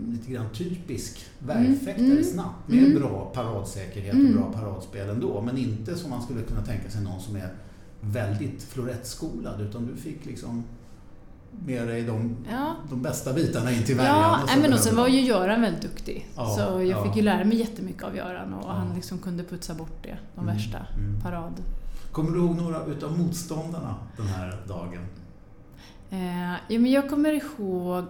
en 0.05 0.11
lite 0.11 0.31
grann 0.31 0.49
typisk 0.53 1.25
värjfäktare 1.39 2.05
Mm. 2.05 2.23
snabbt. 2.23 2.67
Med 2.67 2.83
Mm. 2.83 2.99
bra 2.99 3.31
paradsäkerhet 3.35 4.13
Mm. 4.13 4.27
och 4.37 4.51
bra 4.51 4.61
paradspel 4.61 5.09
ändå. 5.09 5.41
Men 5.41 5.57
inte 5.57 5.95
som 5.97 6.09
man 6.09 6.21
skulle 6.21 6.41
kunna 6.41 6.61
tänka 6.61 6.89
sig 6.89 7.01
någon 7.03 7.21
som 7.21 7.35
är 7.35 7.53
väldigt 8.01 8.63
florettskolad. 8.63 9.61
Utan 9.61 9.85
du 9.87 9.95
fick 10.01 10.25
liksom 10.25 10.63
med 11.65 11.87
dig 11.87 12.03
de, 12.03 12.35
ja, 12.51 12.75
de 12.89 13.01
bästa 13.01 13.33
bitarna 13.33 13.71
in 13.71 13.83
till 13.83 13.95
värjan. 13.95 14.15
ja 14.19 14.39
och 14.55 14.61
men 14.61 14.73
och 14.73 14.79
sen 14.79 14.95
var 14.95 15.07
ju 15.07 15.21
Göran 15.21 15.61
väldigt 15.61 15.81
duktig. 15.81 16.27
Ja, 16.35 16.45
så 16.49 16.61
jag 16.61 16.85
ja. 16.85 17.03
fick 17.03 17.15
ju 17.15 17.21
lära 17.21 17.43
mig 17.45 17.57
jättemycket 17.57 18.03
av 18.03 18.15
Göran 18.15 18.53
och 18.53 18.69
han 18.73 18.95
liksom 18.95 19.17
kunde 19.17 19.43
putsa 19.43 19.73
bort 19.73 20.03
det, 20.03 20.17
de 20.35 20.41
Mm, 20.41 20.55
värsta. 20.55 20.77
mm. 20.97 21.21
Parad. 21.21 21.53
Kommer 22.11 22.31
du 22.31 22.37
ihåg 22.39 22.55
några 22.55 22.85
utav 22.85 23.19
motståndarna 23.19 23.95
den 24.17 24.25
här 24.27 24.61
dagen? 24.67 25.05
Eh, 26.09 26.51
ja, 26.51 26.79
men 26.79 26.91
jag 26.91 27.09
kommer 27.09 27.33
ihåg 27.33 28.05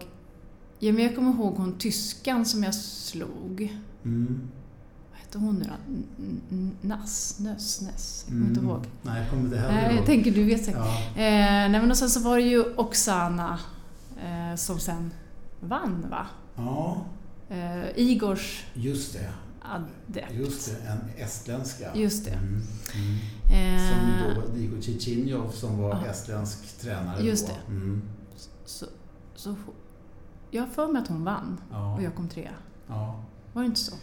Ja, 0.84 0.94
men 0.94 1.04
jag 1.04 1.16
kommer 1.16 1.32
ihåg 1.32 1.56
hon 1.56 1.78
tyskan 1.78 2.46
som 2.46 2.64
jag 2.64 2.76
slog. 2.76 3.78
Mm. 4.06 4.50
Vad 5.12 5.20
hette 5.20 5.38
hon 5.38 5.56
nu 5.56 5.66
då? 5.66 6.88
Nass? 6.88 7.40
Nöss? 7.40 7.82
Ness? 7.82 8.26
Jag 8.28 8.34
kommer 8.34 8.48
inte 8.48 8.60
Mm. 8.60 8.72
ihåg. 8.72 8.86
Nej, 9.02 9.22
jag 9.22 9.30
kommer 9.30 9.44
inte 9.44 9.58
heller 9.58 9.74
Nej, 9.74 9.86
jag 9.86 9.96
ihåg. 9.96 10.06
tänker 10.06 10.32
du 10.32 10.44
vet 10.44 10.66
säkert. 10.66 10.82
Ja. 10.82 10.98
Eh, 11.22 11.70
nej, 11.70 11.70
men 11.72 11.92
och 11.92 11.98
sen 11.98 12.10
så 12.10 12.20
var 12.20 12.38
det 12.38 12.44
ju 12.44 12.64
Oksana 12.76 13.60
eh, 14.24 14.56
som 14.56 14.80
sen 14.80 15.12
vann, 15.60 16.06
va? 16.10 16.26
ja, 16.56 17.06
Eh, 17.50 17.86
Igors 17.96 18.64
just 18.74 19.14
det. 19.14 19.30
adept. 19.62 20.34
Just 20.34 20.66
det, 20.72 20.88
en 20.88 21.24
estländska. 21.26 21.96
Just 21.96 22.26
det. 22.26 22.32
Mm. 22.32 22.62
Mm. 22.94 23.90
Som 23.90 24.10
Eh, 24.10 24.36
då 24.36 24.42
var 24.42 24.58
Igor 24.58 24.82
Cichinjov 24.82 25.50
som 25.52 25.78
var 25.78 25.90
Ja. 25.90 26.06
estländsk 26.06 26.80
tränare 26.80 27.24
Just 27.24 27.48
då. 27.48 27.54
det. 27.68 27.72
Mm. 27.74 28.02
så, 28.66 28.86
så, 29.36 29.56
jag 30.52 30.62
har 30.62 30.70
för 30.70 30.88
mig 30.88 31.02
att 31.02 31.08
hon 31.08 31.24
vann 31.24 31.58
Ja. 31.72 31.96
och 31.96 32.04
jag 32.04 32.16
kom 32.16 32.28
trea. 32.30 32.52
ja. 32.88 33.20
Var 33.54 33.62
det 33.62 33.66
inte 33.66 33.80
så? 33.80 33.96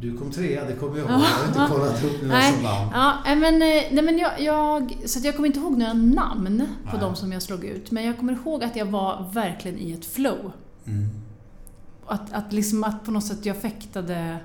Du 0.00 0.18
kom 0.18 0.30
trea, 0.30 0.64
det 0.64 0.72
kommer 0.72 0.98
jag 0.98 1.10
ihåg. 1.10 1.20
Ja. 1.20 1.24
Jag 1.28 1.36
har 1.38 1.46
inte 1.64 1.74
kollat 1.74 2.04
upp 2.04 2.20
vem 2.22 2.28
Nej. 2.28 2.52
som 2.54 2.62
vann. 2.62 2.88
Ja, 2.94 3.14
nej, 3.24 3.36
men, 3.36 3.54
eh, 3.54 3.92
nej, 3.92 4.02
men 4.04 4.18
jag, 4.18 4.40
jag, 4.40 4.96
så 5.06 5.18
jag 5.22 5.36
kommer 5.36 5.46
inte 5.46 5.58
ihåg 5.58 5.78
några 5.78 5.92
namn 5.92 6.62
på 6.84 6.90
Nej. 6.96 7.00
de 7.00 7.16
som 7.16 7.32
jag 7.32 7.42
slog 7.42 7.64
ut. 7.64 7.90
Men 7.90 8.04
jag 8.04 8.18
kommer 8.18 8.32
ihåg 8.32 8.64
att 8.64 8.76
jag 8.76 8.86
var 8.86 9.30
verkligen 9.32 9.78
i 9.78 9.92
ett 9.92 10.04
flow. 10.06 10.52
Mm. 10.86 11.08
Att, 12.06 12.32
att, 12.32 12.52
liksom, 12.52 12.84
att 12.84 13.04
på 13.04 13.10
något 13.10 13.24
sätt 13.24 13.46
jag 13.46 13.56
fäktade 13.56 14.38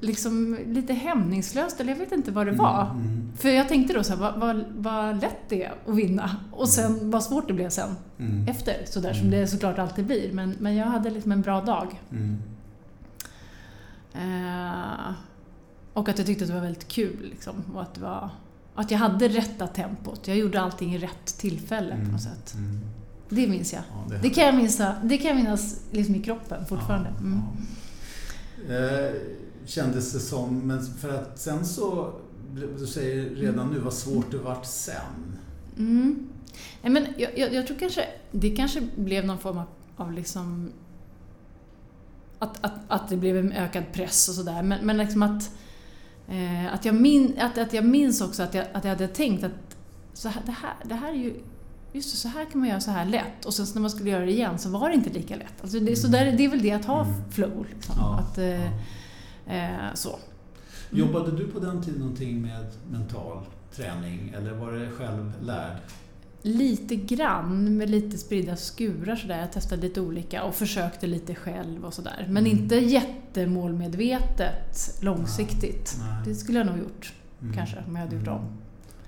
liksom 0.00 0.58
lite 0.66 0.92
hämningslöst, 0.92 1.80
eller 1.80 1.92
jag 1.92 1.98
vet 1.98 2.12
inte 2.12 2.30
vad 2.30 2.46
det 2.46 2.52
var. 2.52 2.82
Mm. 2.82 2.96
Mm. 3.04 3.25
För 3.36 3.48
jag 3.48 3.68
tänkte 3.68 3.94
då 3.94 4.04
så 4.04 4.12
här, 4.12 4.20
vad, 4.20 4.34
vad, 4.40 4.64
vad 4.76 5.20
lätt 5.22 5.36
det 5.48 5.64
är 5.64 5.74
att 5.86 5.94
vinna. 5.94 6.36
Och 6.52 6.68
sen 6.68 7.10
vad 7.10 7.24
svårt 7.24 7.48
det 7.48 7.54
blev 7.54 7.70
sen 7.70 7.96
Mm. 8.18 8.48
efter, 8.48 8.76
sådär 8.86 9.12
som 9.12 9.26
Mm. 9.26 9.40
det 9.40 9.46
såklart 9.46 9.78
alltid 9.78 10.06
blir. 10.06 10.32
Men, 10.32 10.54
men 10.60 10.76
jag 10.76 10.86
hade 10.86 11.10
liksom 11.10 11.32
en 11.32 11.40
bra 11.42 11.60
dag. 11.60 12.00
Mm. 12.10 12.36
Eh, 14.14 15.12
och 15.92 16.08
att 16.08 16.18
jag 16.18 16.26
tyckte 16.26 16.44
att 16.44 16.48
det 16.48 16.54
var 16.54 16.62
väldigt 16.62 16.88
kul. 16.88 17.28
Liksom, 17.30 17.54
och 17.74 17.82
att, 17.82 17.94
det 17.94 18.00
var, 18.00 18.30
att 18.74 18.90
jag 18.90 18.98
hade 18.98 19.28
rätta 19.28 19.66
tempot. 19.66 20.28
Jag 20.28 20.36
gjorde 20.36 20.60
allting 20.60 20.94
i 20.94 20.98
rätt 20.98 21.38
tillfälle 21.38 21.96
på 22.06 22.12
något 22.12 22.22
sätt. 22.22 22.54
Mm. 22.54 22.80
Det 23.28 23.46
minns 23.46 23.72
jag. 23.72 23.82
Ja, 23.90 24.04
det 24.14 24.18
Det 24.22 24.30
kan 24.30 24.44
jag 24.46 24.54
minnas, 24.54 24.80
det 25.02 25.18
kan 25.18 25.26
jag 25.28 25.36
minnas 25.36 25.80
liksom 25.90 26.14
i 26.14 26.22
kroppen 26.22 26.66
fortfarande. 26.66 27.08
Ja, 27.14 27.20
Mm. 27.20 27.40
ja. 28.68 28.74
Eh, 28.74 29.12
kändes 29.66 30.12
det 30.12 30.20
som, 30.20 30.58
men 30.58 30.82
för 30.86 31.14
att 31.14 31.38
sen 31.38 31.66
så, 31.66 32.12
du 32.78 32.86
säger 32.86 33.34
redan 33.34 33.70
nu 33.70 33.78
vad 33.78 33.92
svårt 33.92 34.30
det 34.30 34.38
vart 34.38 34.66
sen. 34.66 35.38
Mm. 35.78 36.28
Nej, 36.82 36.92
men 36.92 37.06
jag, 37.16 37.38
jag, 37.38 37.54
jag 37.54 37.66
tror 37.66 37.78
kanske 37.78 38.08
det 38.30 38.50
kanske 38.50 38.80
blev 38.96 39.24
någon 39.24 39.38
form 39.38 39.58
av, 39.58 39.66
av 39.96 40.12
liksom 40.12 40.72
att, 42.38 42.64
att, 42.64 42.74
att 42.88 43.08
det 43.08 43.16
blev 43.16 43.36
en 43.36 43.52
ökad 43.52 43.84
press 43.92 44.28
och 44.28 44.34
sådär. 44.34 44.62
Men, 44.62 44.86
men 44.86 44.96
liksom 44.96 45.22
att, 45.22 45.50
eh, 46.28 46.74
att, 46.74 46.84
jag 46.84 46.94
min, 46.94 47.38
att, 47.40 47.58
att 47.58 47.72
jag 47.72 47.84
minns 47.84 48.20
också 48.20 48.42
att 48.42 48.54
jag, 48.54 48.66
att 48.72 48.84
jag 48.84 48.90
hade 48.90 49.08
tänkt 49.08 49.44
att 49.44 49.76
så 50.12 50.28
här, 50.28 50.42
det, 50.46 50.52
här, 50.52 50.74
det 50.84 50.94
här 50.94 51.08
är 51.08 51.16
ju 51.16 51.34
Just 51.92 52.12
det, 52.12 52.16
så 52.16 52.28
här 52.28 52.44
kan 52.44 52.60
man 52.60 52.68
göra 52.68 52.80
så 52.80 52.90
här 52.90 53.04
lätt. 53.04 53.44
Och 53.44 53.54
sen 53.54 53.66
när 53.74 53.80
man 53.80 53.90
skulle 53.90 54.10
göra 54.10 54.24
det 54.24 54.32
igen 54.32 54.58
så 54.58 54.68
var 54.68 54.88
det 54.88 54.94
inte 54.94 55.10
lika 55.10 55.36
lätt. 55.36 55.62
Alltså 55.62 55.80
det, 55.80 55.96
så 55.96 56.08
där, 56.08 56.32
det 56.32 56.44
är 56.44 56.48
väl 56.48 56.62
det 56.62 56.72
att 56.72 56.84
ha 56.84 57.02
Mm. 57.04 57.30
flow. 57.30 57.66
Liksom. 57.74 57.94
Ja, 57.98 58.18
att, 58.18 58.38
eh, 58.38 58.64
ja. 58.64 59.52
eh, 59.54 59.94
så. 59.94 60.18
Mm. 60.92 61.06
Jobbade 61.06 61.36
du 61.36 61.48
på 61.48 61.58
den 61.58 61.82
tiden 61.82 62.00
någonting 62.00 62.42
med 62.42 62.66
mental 62.90 63.42
träning 63.72 64.32
eller 64.36 64.52
var 64.54 64.72
det 64.72 64.90
självlärd? 64.90 65.76
Lite 66.42 66.96
grann 66.96 67.76
med 67.76 67.90
lite 67.90 68.18
spridda 68.18 68.56
skurar 68.56 69.16
sådär. 69.16 69.38
Jag 69.40 69.52
testade 69.52 69.82
lite 69.82 70.00
olika 70.00 70.42
och 70.44 70.54
försökte 70.54 71.06
lite 71.06 71.34
själv 71.34 71.84
och 71.84 71.94
sådär. 71.94 72.26
Men 72.28 72.46
Mm. 72.46 72.58
inte 72.58 72.76
jättemålmedvetet 72.76 74.98
långsiktigt. 75.02 75.96
Nej. 75.98 76.08
Det 76.24 76.34
skulle 76.34 76.58
jag 76.58 76.66
nog 76.66 76.78
gjort 76.78 77.12
Mm. 77.42 77.54
kanske 77.54 77.76
om 77.88 77.96
jag 77.96 78.02
hade 78.02 78.16
gjort 78.16 78.28
om. 78.28 78.46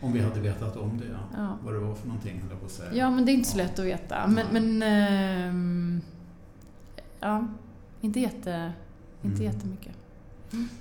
Om 0.00 0.12
vi 0.12 0.20
hade 0.20 0.40
vetat 0.40 0.76
om 0.76 0.98
det, 0.98 1.04
ja. 1.12 1.18
Ja. 1.42 1.56
Vad 1.64 1.74
det 1.74 1.78
var 1.80 1.94
för 1.94 2.06
någonting, 2.08 2.40
höll 2.40 2.50
jag 2.50 2.60
på 2.60 2.66
att 2.66 2.72
säga. 2.72 2.94
ja, 2.94 3.10
men 3.10 3.24
det 3.26 3.32
är 3.32 3.34
inte 3.34 3.48
så 3.48 3.56
lätt 3.56 3.78
att 3.78 3.84
veta. 3.84 4.26
Men, 4.26 4.46
men 4.52 4.82
ehm, 4.82 6.00
ja, 7.20 7.46
inte, 8.00 8.20
jätte, 8.20 8.72
inte 9.22 9.42
Mm. 9.42 9.54
jättemycket. 9.54 9.92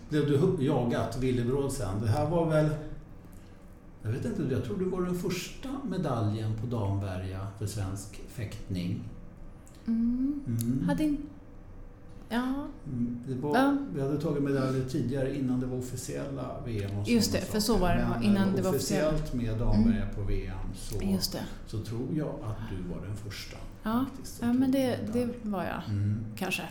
Blev 0.09 0.25
du 0.27 0.65
jagat 0.65 1.17
villebråd 1.17 1.71
sen? 1.71 2.01
Det 2.01 2.07
här 2.07 2.29
var 2.29 2.49
väl 2.49 2.69
Jag 4.03 4.09
vet 4.11 4.25
inte, 4.25 4.43
jag 4.53 4.63
tror 4.65 4.77
du 4.77 4.85
var 4.85 5.01
den 5.01 5.15
första 5.15 5.69
medaljen 5.89 6.53
på 6.61 6.65
Damberga 6.67 7.47
för 7.59 7.65
svensk 7.65 8.21
fäktning. 8.27 9.03
Mm. 9.87 10.39
Mm. 10.47 10.83
Hade 10.87 11.03
in... 11.03 11.17
Ja, 12.29 12.67
Mm, 12.87 13.19
Det 13.27 13.35
var, 13.35 13.57
Ja. 13.57 13.77
Vi 13.95 14.01
hade 14.01 14.21
tagit 14.21 14.43
medaljer 14.43 14.83
tidigare 14.89 15.37
innan 15.37 15.59
det 15.59 15.65
var 15.65 15.77
officiella 15.77 16.61
VM 16.65 16.97
och 16.99 17.09
Just 17.09 17.31
det, 17.33 17.41
för 17.41 17.59
så 17.59 17.77
var 17.77 17.89
det, 17.95 18.07
Men 18.13 18.23
innan 18.23 18.49
eh, 18.49 18.55
det 18.55 18.61
var 18.61 18.69
officiellt. 18.69 19.13
officiellt 19.13 19.33
med 19.33 19.57
Damberga 19.59 20.07
på 20.15 20.21
VM 20.21 20.57
så, 20.75 20.95
just 21.03 21.31
det. 21.31 21.43
så 21.67 21.79
tror 21.79 22.07
jag 22.13 22.27
att 22.43 22.57
du 22.69 22.93
var 22.93 23.05
den 23.07 23.15
första. 23.15 23.57
Ja, 23.83 24.05
faktiskt, 24.11 24.39
ja 24.41 24.53
men 24.53 24.71
det, 24.71 24.99
det 25.13 25.29
var 25.43 25.63
jag 25.63 25.81
Mm. 25.95 26.25
kanske. 26.35 26.63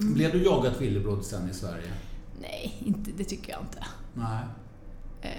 Mm. 0.00 0.14
Blev 0.14 0.32
du 0.32 0.44
jagad 0.44 0.72
villebråd 0.80 1.24
sen 1.24 1.50
i 1.50 1.54
Sverige? 1.54 1.92
Nej, 2.40 2.74
inte, 2.84 3.10
det 3.16 3.24
tycker 3.24 3.52
jag 3.52 3.60
inte. 3.62 3.84
Nej. 4.14 4.44
Eh, 5.22 5.30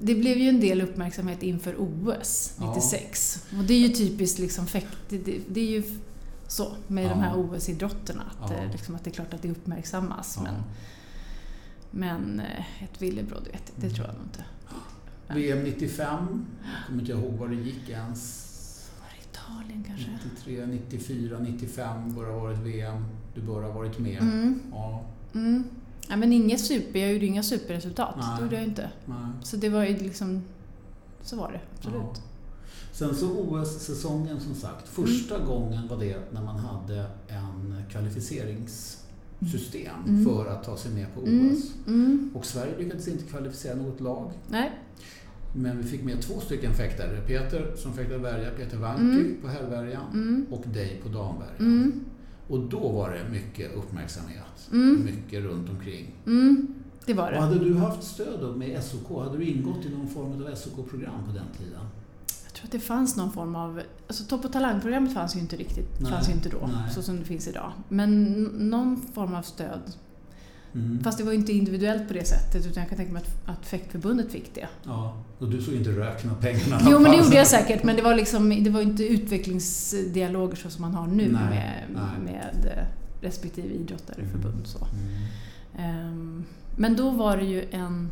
Det 0.00 0.14
blev 0.14 0.38
ju 0.38 0.48
en 0.48 0.60
del 0.60 0.80
uppmärksamhet 0.82 1.42
inför 1.42 1.74
OS 1.78 2.56
Ja. 2.60 2.74
96. 2.74 3.44
Och 3.58 3.64
det 3.64 3.74
är 3.74 3.78
ju 3.78 3.88
typiskt 3.88 4.38
liksom 4.38 4.66
fäkt... 4.66 4.96
Det, 5.08 5.18
det, 5.18 5.40
det 5.48 5.60
är 5.60 5.70
ju 5.70 5.82
så 6.48 6.72
med 6.86 7.04
Ja. 7.04 7.08
de 7.08 7.20
här 7.20 7.34
OS-idrotterna. 7.38 8.22
Att, 8.40 8.50
Ja. 8.50 8.56
det, 8.56 8.72
liksom, 8.72 8.94
att 8.94 9.04
det 9.04 9.10
är 9.10 9.14
klart 9.14 9.34
att 9.34 9.42
det 9.42 9.50
uppmärksammas. 9.50 10.34
Ja. 10.36 10.42
Men, 10.42 10.62
men 11.90 12.40
eh, 12.40 12.84
ett 12.84 13.02
villebråd, 13.02 13.44
vet 13.52 13.72
jag, 13.74 13.80
det 13.80 13.86
Mm. 13.86 13.94
tror 13.94 14.06
jag 14.06 14.14
nog 14.16 14.24
inte. 14.24 14.44
VM 15.34 15.64
95, 15.64 16.46
jag 16.62 16.86
kommer 16.86 17.00
inte 17.00 17.12
ihåg 17.12 17.32
var 17.32 17.48
det 17.48 17.54
gick 17.54 17.88
ens. 17.88 18.42
Var 19.00 19.08
det 19.16 19.38
Italien 19.38 19.84
kanske? 19.86 20.10
93, 20.24 20.66
94, 20.66 21.38
95 21.38 22.14
bör 22.14 22.30
ha 22.32 22.38
varit 22.38 22.58
VM. 22.58 23.04
Du 23.34 23.40
bör 23.40 23.62
ha 23.62 23.70
varit 23.72 23.98
med. 23.98 24.22
Mm. 24.22 24.60
Ja, 24.70 25.04
Mm. 25.34 25.64
Ja, 26.08 26.16
men 26.16 26.32
inget 26.32 26.60
super, 26.60 27.00
jag 27.00 27.12
gjorde 27.12 27.26
inga 27.26 27.42
superresultat. 27.42 28.14
Nej. 28.18 28.26
Det 28.36 28.42
gjorde 28.42 28.56
jag 28.56 28.64
inte. 28.64 28.90
nej. 29.06 29.16
Så 29.42 29.56
det 29.56 29.68
var 29.68 29.84
ju 29.84 29.96
liksom... 29.98 30.42
Så 31.22 31.36
var 31.36 31.52
det, 31.52 31.60
absolut. 31.76 31.96
Ja. 32.02 32.14
Sen 32.92 33.14
så 33.14 33.30
OS-säsongen 33.30 34.40
som 34.40 34.54
sagt. 34.54 34.88
Första 34.88 35.38
gången 35.38 35.88
var 35.88 35.96
det 35.96 36.16
när 36.32 36.42
man 36.42 36.58
hade 36.58 37.06
en 37.28 37.82
kvalificeringssystem 37.90 39.94
Mm. 40.08 40.24
för 40.24 40.46
att 40.46 40.64
ta 40.64 40.76
sig 40.76 40.92
med 40.92 41.14
på 41.14 41.20
OS. 41.20 41.26
Mm. 41.28 41.56
Mm. 41.86 42.30
Och 42.34 42.46
Sverige 42.46 42.78
lyckades 42.78 43.08
inte 43.08 43.24
kvalificera 43.24 43.74
något 43.74 44.00
lag. 44.00 44.32
Nej. 44.48 44.72
Men 45.54 45.78
vi 45.78 45.84
fick 45.84 46.04
med 46.04 46.22
två 46.22 46.40
stycken 46.40 46.74
fäktare. 46.74 47.20
Peter 47.26 47.72
som 47.76 47.92
fäktade 47.94 48.18
värja, 48.18 48.50
Peter 48.50 48.76
Wanki 48.76 49.02
Mm. 49.02 49.36
på 49.42 49.48
herrvärjan 49.48 50.04
Mm. 50.12 50.46
och 50.50 50.64
dig 50.68 51.00
på 51.02 51.08
damvärjan. 51.08 52.04
Och 52.48 52.58
då 52.60 52.88
var 52.92 53.10
det 53.10 53.30
mycket 53.32 53.74
uppmärksamhet. 53.76 54.68
Mm. 54.72 55.04
Mycket 55.04 55.42
runt 55.44 55.68
omkring. 55.70 56.14
Mm. 56.26 56.66
Det 57.06 57.14
var 57.14 57.26
Och 57.26 57.32
det. 57.32 57.40
hade 57.40 57.58
du 57.58 57.74
haft 57.74 58.02
stöd 58.02 58.40
då 58.40 58.52
med 58.56 58.82
SOK? 58.84 59.18
Hade 59.24 59.38
du 59.38 59.44
ingått 59.44 59.84
i 59.84 59.88
någon 59.90 60.08
form 60.08 60.32
av 60.46 60.54
SOK-program 60.54 61.24
på 61.26 61.32
den 61.32 61.46
tiden? 61.58 61.80
Jag 62.44 62.52
tror 62.54 62.64
att 62.66 62.72
det 62.72 62.80
fanns 62.80 63.16
någon 63.16 63.32
form 63.32 63.56
av... 63.56 63.80
Alltså 64.06 64.24
Topp 64.24 64.44
och 64.44 64.52
talang-programmet 64.52 65.14
fanns 65.14 65.36
ju 65.36 65.40
inte 65.40 65.56
riktigt, 65.56 66.00
Nej, 66.00 66.12
fanns 66.12 66.28
ju 66.28 66.32
inte 66.32 66.48
då, 66.48 66.66
nej. 66.66 66.90
så 66.94 67.02
som 67.02 67.16
det 67.18 67.24
finns 67.24 67.48
idag. 67.48 67.72
Men 67.88 68.32
någon 68.70 69.02
form 69.14 69.34
av 69.34 69.42
stöd. 69.42 69.80
Mm. 70.76 71.04
Fast 71.04 71.18
det 71.18 71.24
var 71.24 71.32
inte 71.32 71.52
individuellt 71.52 72.08
på 72.08 72.14
det 72.14 72.24
sättet, 72.24 72.66
utan 72.66 72.80
jag 72.82 72.88
kan 72.88 72.96
tänka 72.98 73.12
mig 73.12 73.22
att, 73.22 73.48
att 73.58 73.66
fäktförbundet 73.66 74.32
fick 74.32 74.54
det. 74.54 74.68
Ja, 74.84 75.22
och 75.38 75.50
du 75.50 75.62
såg 75.62 75.74
inte 75.74 75.90
röken 75.90 76.30
och 76.30 76.40
pengarna 76.40 76.78
Jo, 76.90 76.98
men 76.98 77.12
det 77.12 77.18
gjorde 77.24 77.36
jag 77.36 77.46
säkert, 77.46 77.84
men 77.84 77.96
det 77.96 78.02
var 78.02 78.14
liksom, 78.14 78.64
det 78.64 78.70
var 78.70 78.80
inte 78.80 79.04
utvecklingsdialoger 79.06 80.56
så 80.56 80.70
som 80.70 80.82
man 80.82 80.94
har 80.94 81.06
nu 81.06 81.14
Nej, 81.32 81.32
med, 81.32 81.82
nej. 81.94 82.34
med 82.34 82.86
respektive 83.20 83.68
idrottare, 83.68 84.16
Mm. 84.18 84.30
förbund. 84.30 84.66
Så. 84.66 84.78
Mm. 84.78 85.22
Ehm, 86.08 86.44
men 86.76 86.96
då 86.96 87.10
var 87.10 87.36
det 87.36 87.44
ju 87.44 87.64
en 87.70 88.10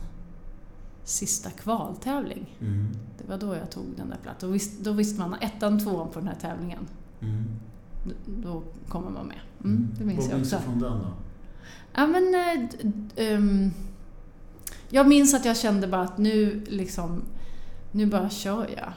sista 1.04 1.50
kvaltävling. 1.50 2.56
Mm. 2.60 2.88
Det 3.18 3.28
var 3.28 3.38
då 3.38 3.54
jag 3.54 3.70
tog 3.70 3.84
den 3.96 4.08
där 4.08 4.18
platsen. 4.22 4.48
Då, 4.48 4.52
visst, 4.52 4.80
då 4.84 4.92
visste 4.92 5.20
man 5.20 5.34
ettan, 5.40 5.80
tvåan 5.80 6.08
på 6.10 6.18
den 6.18 6.28
här 6.28 6.36
tävlingen. 6.40 6.86
Mm. 7.20 7.44
Då- 8.42 8.62
kommer 8.88 9.10
man 9.10 9.26
med. 9.26 9.38
Mm, 9.64 9.88
det 9.98 10.04
minns 10.04 10.18
Vad 10.20 10.30
jag 10.32 10.36
minns 10.36 10.50
du 10.50 10.56
också. 10.56 10.66
från 10.70 10.78
den 10.80 10.92
då? 10.98 11.06
Ja, 11.94 12.06
men, 12.06 12.34
eh, 12.34 12.68
ehm, 13.26 13.70
jag 14.88 15.08
minns 15.08 15.34
att 15.34 15.44
jag 15.44 15.56
kände 15.56 15.86
bara 15.86 16.02
att 16.02 16.18
nu 16.18 16.64
liksom, 16.68 17.22
nu 17.92 18.06
bara 18.06 18.30
kör 18.30 18.68
jag. 18.76 18.92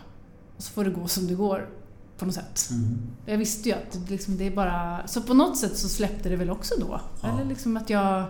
Och 0.58 0.64
så 0.64 0.72
får 0.72 0.84
det 0.84 0.90
gå 0.92 1.08
som 1.08 1.28
det 1.28 1.34
går 1.36 1.70
på 2.18 2.26
något 2.26 2.36
sätt. 2.36 2.70
Mm. 2.72 2.98
Jag 3.26 3.38
visste 3.38 3.70
ju 3.70 3.76
att 3.76 3.92
det 3.92 4.10
liksom, 4.12 4.38
det 4.38 4.48
är 4.48 4.52
bara... 4.56 5.08
Så 5.08 5.22
på 5.22 5.34
något 5.34 5.58
sätt 5.58 5.78
så 5.78 5.90
släppte 5.90 6.30
det 6.30 6.36
väl 6.36 6.50
också 6.50 6.76
då. 6.80 7.02
Ja. 7.22 7.28
Eller 7.34 7.46
liksom 7.46 7.78
att 7.78 7.90
jag... 7.90 8.26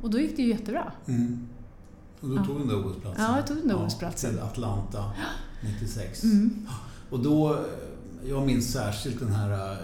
Och 0.00 0.10
då 0.10 0.18
gick 0.20 0.36
det 0.36 0.42
ju 0.42 0.48
jättebra. 0.48 0.92
Mm. 1.06 1.48
Och 2.20 2.28
du 2.28 2.34
Ja. 2.36 2.44
tog 2.44 2.58
den 2.58 2.68
där 2.68 2.86
OS-platsen? 2.86 3.24
Ja, 3.24 3.36
jag 3.36 3.46
tog 3.46 3.56
den 3.56 3.68
där 3.68 3.86
OS-platsen. 3.86 4.30
Till 4.30 4.40
Atlanta 4.40 5.12
96. 5.62 6.22
Mm. 6.22 6.66
Och 7.10 7.18
då, 7.22 7.54
eh, 7.54 7.60
jag 8.28 8.46
minns 8.46 8.72
särskilt 8.72 9.20
den 9.20 9.32
här 9.32 9.72
eh, 9.72 9.78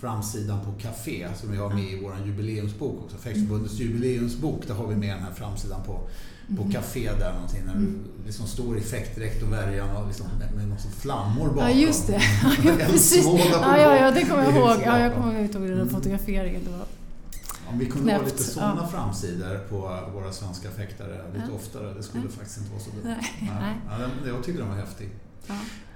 framsidan 0.00 0.58
på 0.64 0.72
Café 0.82 1.28
som 1.40 1.50
vi 1.52 1.56
har 1.58 1.70
med 1.74 1.84
i 1.84 2.00
vår 2.02 2.14
jubileumsbok 2.26 3.04
också. 3.04 3.16
Fäktförbundets 3.16 3.74
jubileumsbok, 3.74 4.66
där 4.66 4.74
har 4.74 4.86
vi 4.86 4.96
med 4.96 5.16
den 5.16 5.22
här 5.24 5.32
framsidan 5.32 5.80
på, 5.86 5.92
på 6.56 6.62
Mm. 6.62 6.72
Café 6.72 7.10
där 7.18 7.32
någonting. 7.34 7.60
När 7.66 7.72
Mm. 7.74 8.04
liksom 8.26 8.46
står 8.46 8.78
i 8.78 8.80
fäktdräkt 8.80 9.42
och 9.42 9.52
värjan 9.52 9.96
och 9.96 10.06
liksom 10.06 10.26
med, 10.56 10.68
någon 10.68 10.78
flammor 10.78 11.46
bakom. 11.48 11.62
Ja, 11.62 11.70
just 11.70 12.06
det. 12.06 12.20
Ja, 12.64 12.72
precis. 12.86 13.24
Ja, 13.26 13.78
ja, 13.78 13.96
ja, 13.96 14.10
det 14.10 14.24
kommer 14.24 14.44
jag 14.44 14.54
ihåg. 14.56 14.76
Ja, 14.84 14.98
jag 15.00 15.14
kommer 15.14 15.32
ihåg 15.40 15.50
den 15.52 15.62
där 15.62 15.72
Mm. 15.72 15.88
fotograferingen. 15.88 16.64
Det 16.64 16.70
var... 16.70 16.84
Om 17.70 17.78
vi 17.78 17.86
kunde 17.86 18.12
ha 18.12 18.18
Knäppt, 18.18 18.32
lite 18.38 18.50
sådana 18.50 18.80
ja. 18.82 18.88
framsidor 18.88 19.58
på 19.68 19.76
våra 20.14 20.32
svenska 20.32 20.70
fäktare 20.70 21.20
lite 21.34 21.44
Ja. 21.48 21.54
oftare, 21.56 21.94
det 21.94 22.02
skulle 22.02 22.24
Ja. 22.24 22.30
faktiskt 22.30 22.58
inte 22.58 22.70
vara 22.70 22.80
så 22.82 22.90
dumt. 22.90 23.00
Nej. 23.04 23.48
Ja, 23.48 23.60
Nej. 23.60 23.74
ja, 23.90 23.98
den- 23.98 24.34
jag 24.34 24.44
tyckte 24.44 24.60
den 24.62 24.68
var 24.70 24.76
häftig. 24.76 25.10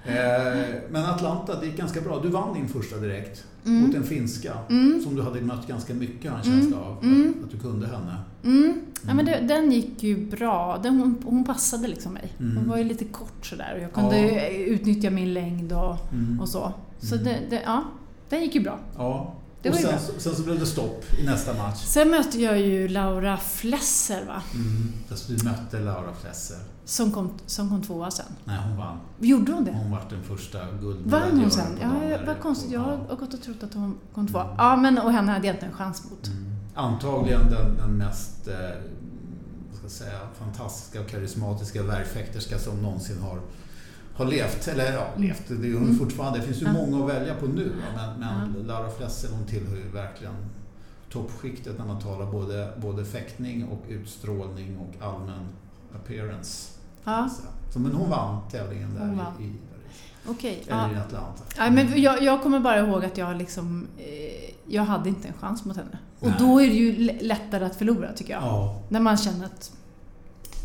Eh, 0.05 0.73
men 0.91 1.05
Atlanta, 1.05 1.59
det 1.59 1.65
gick 1.65 1.77
ganska 1.77 2.01
bra. 2.01 2.19
Du 2.23 2.29
vann 2.29 2.53
din 2.53 2.67
första 2.67 2.97
direkt 2.97 3.43
Mm. 3.65 3.81
mot 3.83 3.95
en 3.95 4.03
finska 4.03 4.53
Mm. 4.69 5.01
som 5.03 5.15
du 5.15 5.21
hade 5.21 5.41
mött 5.41 5.67
ganska 5.67 5.93
mycket 5.93 6.31
har 6.31 6.39
en 6.39 6.45
Mm. 6.45 6.59
känsla 6.61 6.77
av. 6.79 7.03
Mm. 7.03 7.33
Att, 7.39 7.43
att 7.45 7.51
du 7.51 7.57
kunde 7.59 7.87
henne. 7.87 8.15
Mm. 8.43 8.81
Ja, 9.07 9.13
men 9.13 9.25
det, 9.25 9.39
den 9.47 9.71
gick 9.71 10.03
ju 10.03 10.25
bra. 10.25 10.79
Den, 10.83 10.99
hon, 10.99 11.23
hon 11.25 11.43
passade 11.43 11.87
liksom 11.87 12.13
mig. 12.13 12.33
Mm. 12.39 12.57
Hon 12.57 12.69
var 12.69 12.77
ju 12.77 12.83
lite 12.83 13.05
kort 13.05 13.45
sådär 13.45 13.73
och 13.77 13.81
jag 13.83 13.93
kunde 13.93 14.19
Ja. 14.21 14.49
utnyttja 14.49 15.09
min 15.09 15.33
längd 15.33 15.71
och, 15.73 15.97
Mm. 16.13 16.39
och 16.41 16.49
så. 16.49 16.73
Så 16.99 17.15
Mm. 17.15 17.27
det, 17.27 17.39
det, 17.49 17.61
ja, 17.65 17.83
den 18.29 18.41
gick 18.41 18.55
ju 18.55 18.61
bra. 18.61 18.79
Ja. 18.97 19.33
Det 19.63 19.69
och 19.69 19.75
sen, 19.75 19.99
sen 20.17 20.35
så 20.35 20.43
blev 20.43 20.59
det 20.59 20.65
stopp 20.65 21.03
i 21.19 21.23
nästa 21.25 21.53
match. 21.53 21.83
Sen 21.85 22.09
mötte 22.09 22.39
jag 22.41 22.59
ju 22.59 22.87
Laura 22.87 23.37
Flesser 23.37 24.25
va? 24.25 24.41
Mm. 24.53 24.93
Du 25.27 25.43
mötte 25.43 25.79
Laura 25.79 26.13
Flesser. 26.21 26.57
Som 26.85 27.11
kom, 27.11 27.31
som 27.45 27.69
kom 27.69 27.81
tvåa 27.81 28.11
sen. 28.11 28.25
Nej, 28.43 28.57
hon 28.67 28.77
vann. 28.77 28.97
Gjorde 29.19 29.51
hon 29.51 29.65
det? 29.65 29.71
Hon 29.71 29.91
var 29.91 30.01
den 30.09 30.23
första 30.23 30.59
Vann 30.59 30.79
guldmedaljören 30.81 31.39
hon 31.39 31.51
sen? 31.51 31.77
Ja, 31.81 32.17
vad 32.25 32.39
konstigt. 32.39 32.71
Jag 32.71 32.81
Ja. 32.81 32.99
har 33.09 33.15
gått 33.15 33.33
och 33.33 33.41
trott 33.41 33.63
att 33.63 33.73
hon 33.73 33.97
kom 34.13 34.27
tvåa. 34.27 34.43
Mm. 34.43 34.55
Ja, 34.57 34.75
men 34.75 34.97
och 34.97 35.11
henne 35.11 35.31
hade 35.31 35.47
jag 35.47 35.55
inte 35.55 35.65
en 35.65 35.73
chans 35.73 36.03
mot. 36.11 36.27
Mm. 36.27 36.45
Antagligen 36.75 37.51
den, 37.51 37.77
den 37.77 37.97
mest 37.97 38.47
eh, 38.47 38.53
vad 39.71 39.75
ska 39.77 39.83
jag 39.85 39.91
säga, 39.91 40.19
fantastiska 40.39 41.01
och 41.01 41.07
karismatiska 41.09 41.83
värjfäkterska 41.83 42.59
som 42.59 42.81
någonsin 42.81 43.21
har, 43.21 43.39
har 44.15 44.25
levt. 44.25 44.67
Eller 44.67 44.93
ja, 44.93 45.07
levt, 45.17 45.43
det 45.47 45.53
är 45.67 45.73
hon 45.73 45.83
Mm. 45.83 45.99
fortfarande. 45.99 46.39
Det 46.39 46.45
finns 46.45 46.61
ju 46.61 46.71
många 46.71 47.05
att 47.05 47.11
välja 47.15 47.35
på 47.35 47.45
nu. 47.45 47.71
Men, 47.95 48.19
men 48.19 48.55
Ja. 48.67 48.73
Laura 48.73 48.89
Flesser 48.89 49.29
hon 49.31 49.45
tillhör 49.47 49.75
ju 49.75 49.89
verkligen 49.91 50.33
toppskiktet 51.11 51.77
när 51.77 51.85
man 51.85 51.99
talar 52.01 52.31
både, 52.31 52.73
både 52.77 53.05
fäktning 53.05 53.65
och 53.67 53.83
utstrålning 53.89 54.77
och 54.77 55.05
allmän 55.05 55.45
appearance. 55.95 56.69
Ja, 57.03 57.29
Så, 57.73 57.79
men 57.79 57.91
hon 57.91 58.09
vann 58.09 58.41
tävlingen 58.51 58.93
där 58.93 58.99
vann. 59.05 59.33
i, 59.41 59.43
i 59.45 59.53
okej. 60.27 60.63
Eller 60.67 60.89
i 60.91 60.93
Ja. 60.95 61.01
Atlanta. 61.01 61.43
Ja, 61.57 61.69
men 61.69 62.01
jag, 62.01 62.23
jag 62.23 62.43
kommer 62.43 62.59
bara 62.59 62.79
ihåg 62.79 63.05
att 63.05 63.17
jag 63.17 63.37
liksom... 63.37 63.87
Eh, 63.97 64.53
jag 64.67 64.83
hade 64.83 65.09
inte 65.09 65.27
en 65.27 65.33
chans 65.33 65.65
mot 65.65 65.75
henne. 65.77 65.97
Och 66.19 66.27
Nej. 66.27 66.35
då 66.39 66.61
är 66.61 66.67
det 66.67 66.73
ju 66.73 67.19
lättare 67.21 67.65
att 67.65 67.75
förlora 67.75 68.13
tycker 68.13 68.33
jag. 68.33 68.43
Ja. 68.43 68.81
När 68.89 68.99
man 68.99 69.17
känner 69.17 69.45
att 69.45 69.71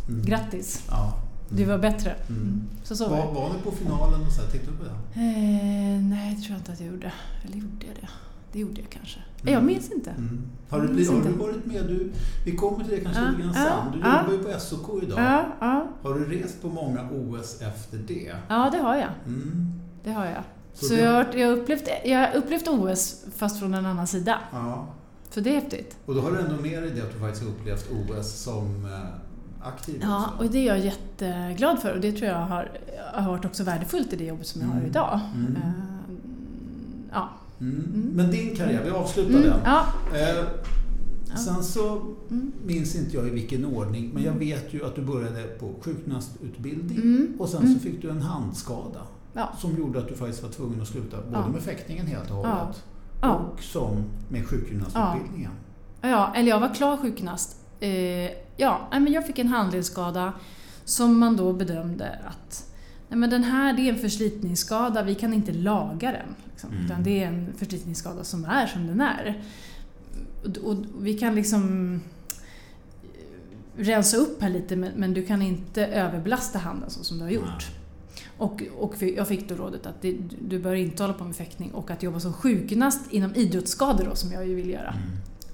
Mm. 0.09 0.23
grattis, 0.25 0.83
Ja. 0.91 1.13
Du 1.49 1.65
var 1.65 1.79
bättre. 1.79 2.15
Mm. 2.29 2.63
Så 2.85 2.97
så 2.97 3.09
var 3.09 3.17
det. 3.17 3.23
Var, 3.23 3.33
var 3.35 3.49
ni 3.49 3.63
på 3.65 3.71
finalen 3.71 4.27
och 4.27 4.33
så 4.33 4.43
här, 4.43 4.49
tittade 4.51 4.71
du 4.73 4.77
på 4.79 4.85
den? 4.85 4.95
Eh, 5.25 6.01
nej, 6.11 6.35
det 6.35 6.43
tror 6.43 6.51
jag 6.53 6.59
inte 6.61 6.73
att 6.73 6.81
jag 6.81 6.89
gjorde. 6.93 7.13
Eller 7.45 7.57
gjorde 7.57 7.87
jag 7.87 7.97
det? 8.01 8.09
Det 8.53 8.59
gjorde 8.59 8.81
jag 8.81 8.91
kanske. 8.91 9.21
Mm. 9.43 9.55
Jag 9.55 9.65
minns 9.65 9.91
inte. 9.91 10.11
Mm. 10.11 10.43
Har, 10.69 10.79
du, 10.81 10.85
Jag 10.87 10.95
blivit- 10.95 11.13
minns 11.13 11.25
har 11.27 11.33
du 11.33 11.39
varit 11.39 11.67
med? 11.67 11.87
Du, 11.87 12.13
vi 12.45 12.57
kommer 12.57 12.85
till 12.85 12.95
det 12.95 13.01
kanske 13.01 13.23
Ja, 13.23 13.29
lite 13.31 13.43
grann 13.43 13.55
sen. 13.55 13.93
Du 13.93 13.99
ja. 13.99 14.21
jobbar 14.23 14.33
ju 14.33 14.55
på 14.55 14.61
SOK 14.61 15.03
idag. 15.03 15.19
Ja, 15.21 15.45
ja. 15.61 15.89
Har 16.03 16.15
du 16.15 16.25
rest 16.25 16.63
på 16.63 16.69
många 16.69 17.09
OS 17.11 17.61
efter 17.63 17.99
det? 17.99 18.33
ja, 18.49 18.71
det 18.73 18.79
har 18.79 18.97
jag. 18.97 19.09
Mm. 19.27 19.73
Det 20.05 20.11
har 20.13 20.25
jag. 20.27 20.43
Så 20.75 20.87
Så, 20.87 20.95
det- 20.95 21.01
jag, 21.01 21.13
har, 21.13 21.35
jag, 21.35 21.59
upplevt, 21.59 21.89
jag 22.05 22.19
har 22.19 22.35
upplevt 22.37 22.69
OS 22.69 23.25
fast 23.37 23.59
från 23.59 23.75
en 23.75 23.87
annan 23.87 24.07
sida. 24.07 24.39
Ja. 24.53 24.87
Så 25.31 25.41
det 25.41 25.51
är 25.51 25.55
häftigt. 25.55 25.97
Och 26.07 26.15
då 26.15 26.21
har 26.21 26.33
du 26.33 26.39
ändå 26.41 26.63
med 26.63 26.83
dig 26.83 26.91
det 26.91 27.03
att 27.03 27.13
du 27.13 27.19
faktiskt 27.19 27.43
har 27.45 27.51
upplevt 27.51 27.87
OS 27.91 28.33
som 28.43 28.85
eh, 28.85 28.91
aktiv 29.69 30.01
Ja, 30.03 30.25
också. 30.33 30.45
och 30.45 30.51
det 30.51 30.59
är 30.59 30.67
jag 30.67 30.79
jätteglad 30.79 31.79
för 31.83 31.95
och 31.95 32.01
det 32.01 32.13
tror 32.13 32.29
jag 32.29 32.39
har, 32.39 32.71
har 33.15 33.31
varit 33.31 33.45
också 33.45 33.65
värdefullt 33.65 34.13
i 34.13 34.17
det 34.17 34.25
jobbet 34.25 34.47
som 34.47 34.61
jag 34.61 34.69
har 34.69 34.75
Mm. 34.77 34.87
idag. 34.91 35.21
Mm. 35.35 35.57
Eh, 35.57 35.63
ja. 37.13 37.29
Mm. 37.61 38.11
Men 38.15 38.31
din 38.31 38.57
karriär, 38.57 38.83
vi 38.85 38.91
avslutar 38.91 39.33
den. 39.43 39.55
ja. 39.65 39.85
Eh. 40.19 40.45
Sen 41.37 41.65
så 41.65 42.03
Mm. 42.31 42.53
minns 42.67 42.95
inte 42.97 43.17
jag 43.17 43.27
i 43.27 43.31
vilken 43.31 43.65
ordning, 43.65 44.11
men 44.15 44.23
jag 44.23 44.33
vet 44.33 44.75
ju 44.75 44.85
att 44.87 44.95
du 44.97 45.03
började 45.03 45.43
på 45.43 45.71
sjukgymnastutbildning 45.83 46.99
Mm. 46.99 47.37
och 47.39 47.49
sen 47.49 47.63
Mm. 47.63 47.75
så 47.75 47.81
fick 47.81 48.03
du 48.03 48.11
en 48.11 48.23
handskada 48.23 49.01
Ja. 49.33 49.49
som 49.59 49.77
gjorde 49.79 49.99
att 49.99 50.09
du 50.09 50.15
faktiskt 50.15 50.43
var 50.43 50.51
tvungen 50.51 50.81
att 50.83 50.89
sluta 50.89 51.17
både 51.17 51.39
Ja. 51.39 51.49
med 51.49 51.63
fäktningen 51.63 52.07
helt 52.07 52.31
och 52.31 52.37
hållet 52.37 52.85
Ja. 53.23 53.35
och 53.35 53.63
som 53.63 54.05
med 54.29 54.47
sjukgymnastutbildningen. 54.47 55.51
Ja, 56.01 56.33
eller 56.37 56.49
jag 56.49 56.61
var 56.61 56.75
klar 56.75 56.97
sjukgymnast. 56.97 57.57
Eh, 57.81 57.89
ja, 58.59 58.89
men 58.91 59.13
jag 59.13 59.27
fick 59.27 59.39
en 59.39 59.49
handledsskada 59.49 60.33
som 60.85 61.19
man 61.19 61.37
då 61.37 61.53
bedömde 61.53 62.19
att 62.25 62.73
nej, 63.09 63.19
men 63.19 63.31
den 63.31 63.45
här 63.45 63.73
det 63.73 63.83
är 63.83 63.93
en 63.93 63.99
förslitningsskada, 63.99 65.03
vi 65.03 65.15
kan 65.15 65.35
inte 65.35 65.53
laga 65.53 66.13
den. 66.13 66.35
Liksom, 66.51 66.71
Mm. 66.73 66.85
Utan 66.85 67.03
det 67.03 67.23
är 67.23 67.29
en 67.29 67.53
förslitningsskada 67.57 68.25
som 68.25 68.45
är 68.45 68.67
som 68.67 68.87
den 68.87 69.01
är. 69.01 69.43
Och, 70.45 70.57
och 70.57 70.77
vi 71.01 71.19
kan 71.19 71.35
liksom 71.35 71.95
eh, 73.03 73.83
rensa 73.83 74.17
upp 74.17 74.43
här 74.43 74.51
lite 74.51 74.77
men, 74.77 74.93
men 74.97 75.15
du 75.15 75.27
kan 75.27 75.43
inte 75.43 75.87
överbelasta 75.87 76.59
handen 76.59 76.91
så 76.91 77.05
som 77.05 77.19
du 77.19 77.25
har 77.25 77.31
gjort. 77.31 77.67
Och, 78.39 78.63
och 78.79 79.03
jag 79.03 79.29
fick 79.29 79.49
då 79.49 79.55
rådet 79.55 79.87
att 79.87 80.03
det, 80.03 80.17
du 80.49 80.59
bör 80.59 80.75
inte 80.75 81.03
hålla 81.03 81.15
på 81.15 81.25
med 81.25 81.37
fäktning 81.37 81.71
och 81.71 81.91
att 81.91 82.03
jobba 82.03 82.21
som 82.21 82.33
sjukgymnast 82.33 83.13
inom 83.13 83.35
idrottsskador 83.35 84.05
då, 84.05 84.15
som 84.15 84.33
jag 84.33 84.47
ju 84.47 84.55
vill 84.55 84.71
göra. 84.71 84.91
Mm. 84.91 85.03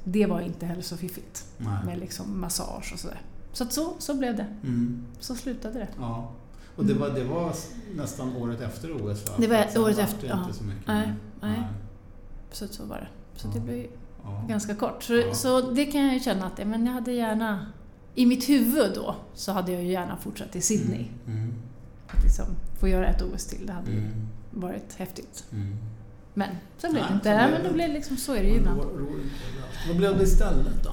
Det 0.04 0.26
var 0.26 0.40
inte 0.40 0.66
heller 0.66 0.82
så 0.82 0.96
fiffigt 0.96 1.44
Nej. 1.58 1.84
med 1.86 1.98
liksom 1.98 2.40
massage 2.40 2.90
och 2.92 2.98
sådär. 2.98 3.20
Så 3.52 3.66
så, 3.66 3.92
så 3.98 4.14
blev 4.14 4.36
det. 4.36 4.46
Mm. 4.62 5.04
Så 5.20 5.34
slutade 5.34 5.78
det. 5.78 5.88
Ja. 5.98 6.32
Och 6.76 6.84
det 6.84 6.94
var, 6.94 7.10
det 7.10 7.24
var 7.24 7.52
nästan 7.96 8.36
året 8.36 8.60
efter 8.60 8.92
OS 8.96 9.26
va? 9.26 9.32
Det 9.38 9.46
var 9.46 9.66
Sen 9.72 9.82
året 9.82 9.96
vart 9.96 10.04
efter, 10.04 10.20
det 10.20 10.26
ja. 10.28 10.40
inte 10.44 10.58
så 10.58 10.64
mycket. 10.64 10.86
Nej, 10.86 11.12
nej. 11.40 11.62
Så, 12.52 12.68
så 12.68 12.84
var 12.84 12.96
det. 12.96 13.08
Så 13.40 13.48
det 13.48 13.58
Ja. 13.58 13.64
blev 13.64 13.86
Ja. 14.24 14.44
ganska 14.48 14.74
kort. 14.74 15.02
Så, 15.02 15.14
Ja. 15.14 15.34
så 15.34 15.60
det 15.60 15.84
kan 15.86 16.04
jag 16.04 16.14
ju 16.14 16.20
känna 16.20 16.46
att 16.46 16.66
men 16.66 16.86
jag 16.86 16.92
hade 16.92 17.12
gärna... 17.12 17.66
I 18.14 18.26
mitt 18.26 18.48
huvud 18.48 18.94
då 18.94 19.16
så 19.34 19.52
hade 19.52 19.72
jag 19.72 19.82
ju 19.82 19.90
gärna 19.90 20.16
fortsatt 20.16 20.56
i 20.56 20.60
Sydney. 20.60 21.06
Mm. 21.26 21.38
Mm. 21.38 21.54
Att 22.08 22.22
liksom 22.24 22.44
få 22.80 22.88
göra 22.88 23.06
ett 23.06 23.22
OS 23.22 23.46
till. 23.46 23.66
Det 23.66 23.72
hade 23.72 23.90
ju 23.90 23.98
Mm. 23.98 24.28
varit 24.50 24.94
häftigt. 24.96 25.44
Mm. 26.36 26.48
Men 26.48 26.56
så 26.78 26.90
blev 26.92 27.04
det 27.08 27.14
inte. 27.14 27.48
men 27.52 27.64
då 27.64 27.72
blev 27.72 27.88
det 27.88 27.94
liksom, 27.94 28.16
så 28.16 28.34
är 28.34 28.42
det 28.42 28.48
ju 28.48 28.56
ibland. 28.56 28.80
Vad 29.88 29.96
blev 29.96 30.18
det 30.18 30.24
istället 30.24 30.84
då? 30.84 30.92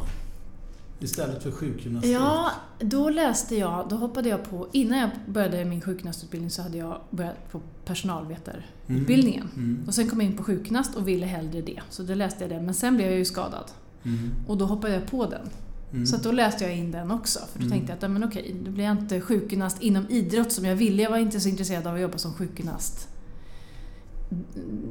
Istället 0.99 1.43
för 1.43 1.51
sjukgymnastik? 1.51 2.11
Ja, 2.15 2.51
då 2.79 3.09
läste 3.09 3.55
jag, 3.55 3.89
då 3.89 3.95
hoppade 3.95 4.29
jag 4.29 4.43
på, 4.49 4.67
innan 4.71 4.97
jag 4.99 5.09
började 5.27 5.65
min 5.65 5.81
sjukgymnastutbildning 5.81 6.49
så 6.49 6.61
hade 6.61 6.77
jag 6.77 7.01
börjat 7.09 7.51
på 7.51 7.61
personalvetarutbildningen. 7.85 9.49
Mm. 9.55 9.83
Och 9.87 9.93
sen 9.93 10.09
kom 10.09 10.21
jag 10.21 10.31
in 10.31 10.37
på 10.37 10.43
sjukgymnast 10.43 10.95
och 10.95 11.07
ville 11.07 11.25
hellre 11.25 11.61
det. 11.61 11.79
Så 11.89 12.03
då 12.03 12.13
läste 12.13 12.43
jag 12.43 12.51
det. 12.51 12.61
Men 12.61 12.73
sen 12.73 12.95
blev 12.95 13.09
jag 13.09 13.17
ju 13.17 13.25
skadad. 13.25 13.71
Mm. 14.03 14.31
Och 14.47 14.57
då 14.57 14.65
hoppade 14.65 14.93
jag 14.93 15.05
på 15.07 15.25
den. 15.25 15.49
Mm. 15.93 16.05
Så 16.05 16.17
då 16.17 16.31
läste 16.31 16.63
jag 16.63 16.77
in 16.77 16.91
den 16.91 17.11
också. 17.11 17.39
För 17.39 17.59
då 17.59 17.65
Mm. 17.65 17.71
tänkte 17.71 17.91
jag 17.99 18.03
att 18.05 18.11
men 18.11 18.23
okej, 18.23 18.55
då 18.65 18.71
blir 18.71 18.83
jag 18.83 18.91
inte 18.97 19.21
sjukgymnast 19.21 19.81
inom 19.81 20.05
idrott 20.09 20.51
som 20.51 20.65
jag 20.65 20.75
ville. 20.75 21.03
Jag 21.03 21.09
var 21.09 21.17
inte 21.17 21.39
så 21.39 21.49
intresserad 21.49 21.87
av 21.87 21.95
att 21.95 22.01
jobba 22.01 22.17
som 22.17 22.33
sjukgymnast. 22.33 23.07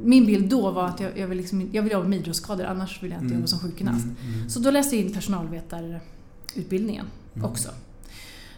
Min 0.03 0.25
bild 0.25 0.49
då 0.49 0.71
var 0.71 0.87
att 0.87 0.99
jag, 0.99 1.17
jag, 1.17 1.27
vill, 1.27 1.37
liksom, 1.37 1.69
jag 1.71 1.83
vill 1.83 1.91
jobba 1.91 2.07
med 2.07 2.19
idrottsskador, 2.19 2.65
annars 2.65 3.03
vill 3.03 3.11
jag 3.11 3.17
inte 3.17 3.25
Mm. 3.25 3.37
jobba 3.37 3.47
som 3.47 3.59
sjukgymnast. 3.59 4.05
Mm. 4.05 4.33
Mm. 4.35 4.49
Så 4.49 4.59
då 4.59 4.71
läste 4.71 4.95
jag 4.95 5.05
in 5.05 5.13
personalvetarutbildningen 5.13 7.05
Mm. 7.35 7.45
också. 7.45 7.69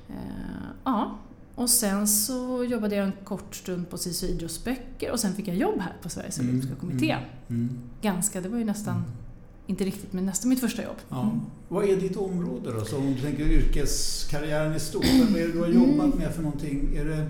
Eh, 0.09 0.15
ja, 0.83 1.17
och 1.55 1.69
sen 1.69 2.07
så 2.07 2.63
jobbade 2.63 2.95
jag 2.95 3.05
en 3.05 3.11
kort 3.23 3.55
stund 3.55 3.89
på 3.89 3.97
SISU 3.97 4.27
idrottsböcker 4.27 5.11
och 5.11 5.19
sen 5.19 5.33
fick 5.35 5.47
jag 5.47 5.55
jobb 5.55 5.79
här 5.79 5.93
på 6.01 6.09
Sveriges 6.09 6.39
Mm. 6.39 6.49
Olympiska 6.49 6.75
Kommitté. 6.75 7.15
Mm. 7.49 7.69
Ganska, 8.01 8.41
det 8.41 8.49
var 8.49 8.57
ju 8.57 8.63
nästan, 8.65 9.03
inte 9.67 9.83
riktigt, 9.85 10.13
men 10.13 10.25
nästan 10.25 10.49
mitt 10.49 10.59
första 10.59 10.83
jobb. 10.83 10.95
Ja. 11.09 11.21
Mm. 11.23 11.39
Vad 11.67 11.89
är 11.89 11.95
ditt 11.95 12.17
område 12.17 12.71
då? 12.79 12.85
Så 12.85 12.97
om 12.97 13.13
du 13.13 13.21
tänker 13.21 13.43
yrkeskarriären 13.43 14.75
i 14.75 14.79
stort, 14.79 15.05
vad 15.29 15.41
är 15.41 15.47
det 15.47 15.53
du 15.53 15.59
har 15.59 15.67
jobbat 15.67 16.15
med 16.15 16.33
för 16.33 16.41
någonting? 16.43 16.95
Är 16.95 17.05
det... 17.05 17.27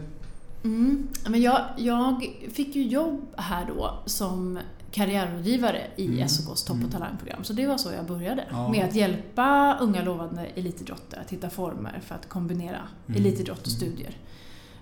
Mm. 0.64 1.08
Men 1.30 1.42
jag, 1.42 1.62
jag 1.78 2.28
fick 2.54 2.76
ju 2.76 2.84
jobb 2.88 3.22
här 3.38 3.66
då 3.66 4.00
som 4.06 4.60
karriärrådgivare 4.92 5.82
i 5.96 6.06
Mm. 6.08 6.28
SOKs 6.30 6.64
topp 6.64 6.76
Mm. 6.76 6.86
och 6.88 6.92
talangprogram. 6.94 7.44
Så 7.44 7.54
det 7.54 7.68
var 7.68 7.78
så 7.78 7.92
jag 7.92 8.06
började. 8.06 8.44
Ja. 8.52 8.70
Med 8.72 8.86
att 8.86 8.96
hjälpa 8.96 9.78
unga 9.82 10.04
lovande 10.04 10.46
elitidrottare 10.46 11.22
att 11.22 11.30
hitta 11.30 11.50
former 11.50 12.02
för 12.06 12.16
att 12.16 12.30
kombinera 12.30 12.78
Mm. 13.08 13.22
elitidrott 13.22 13.62
och 13.62 13.68
Mm. 13.68 13.78
studier 13.80 14.18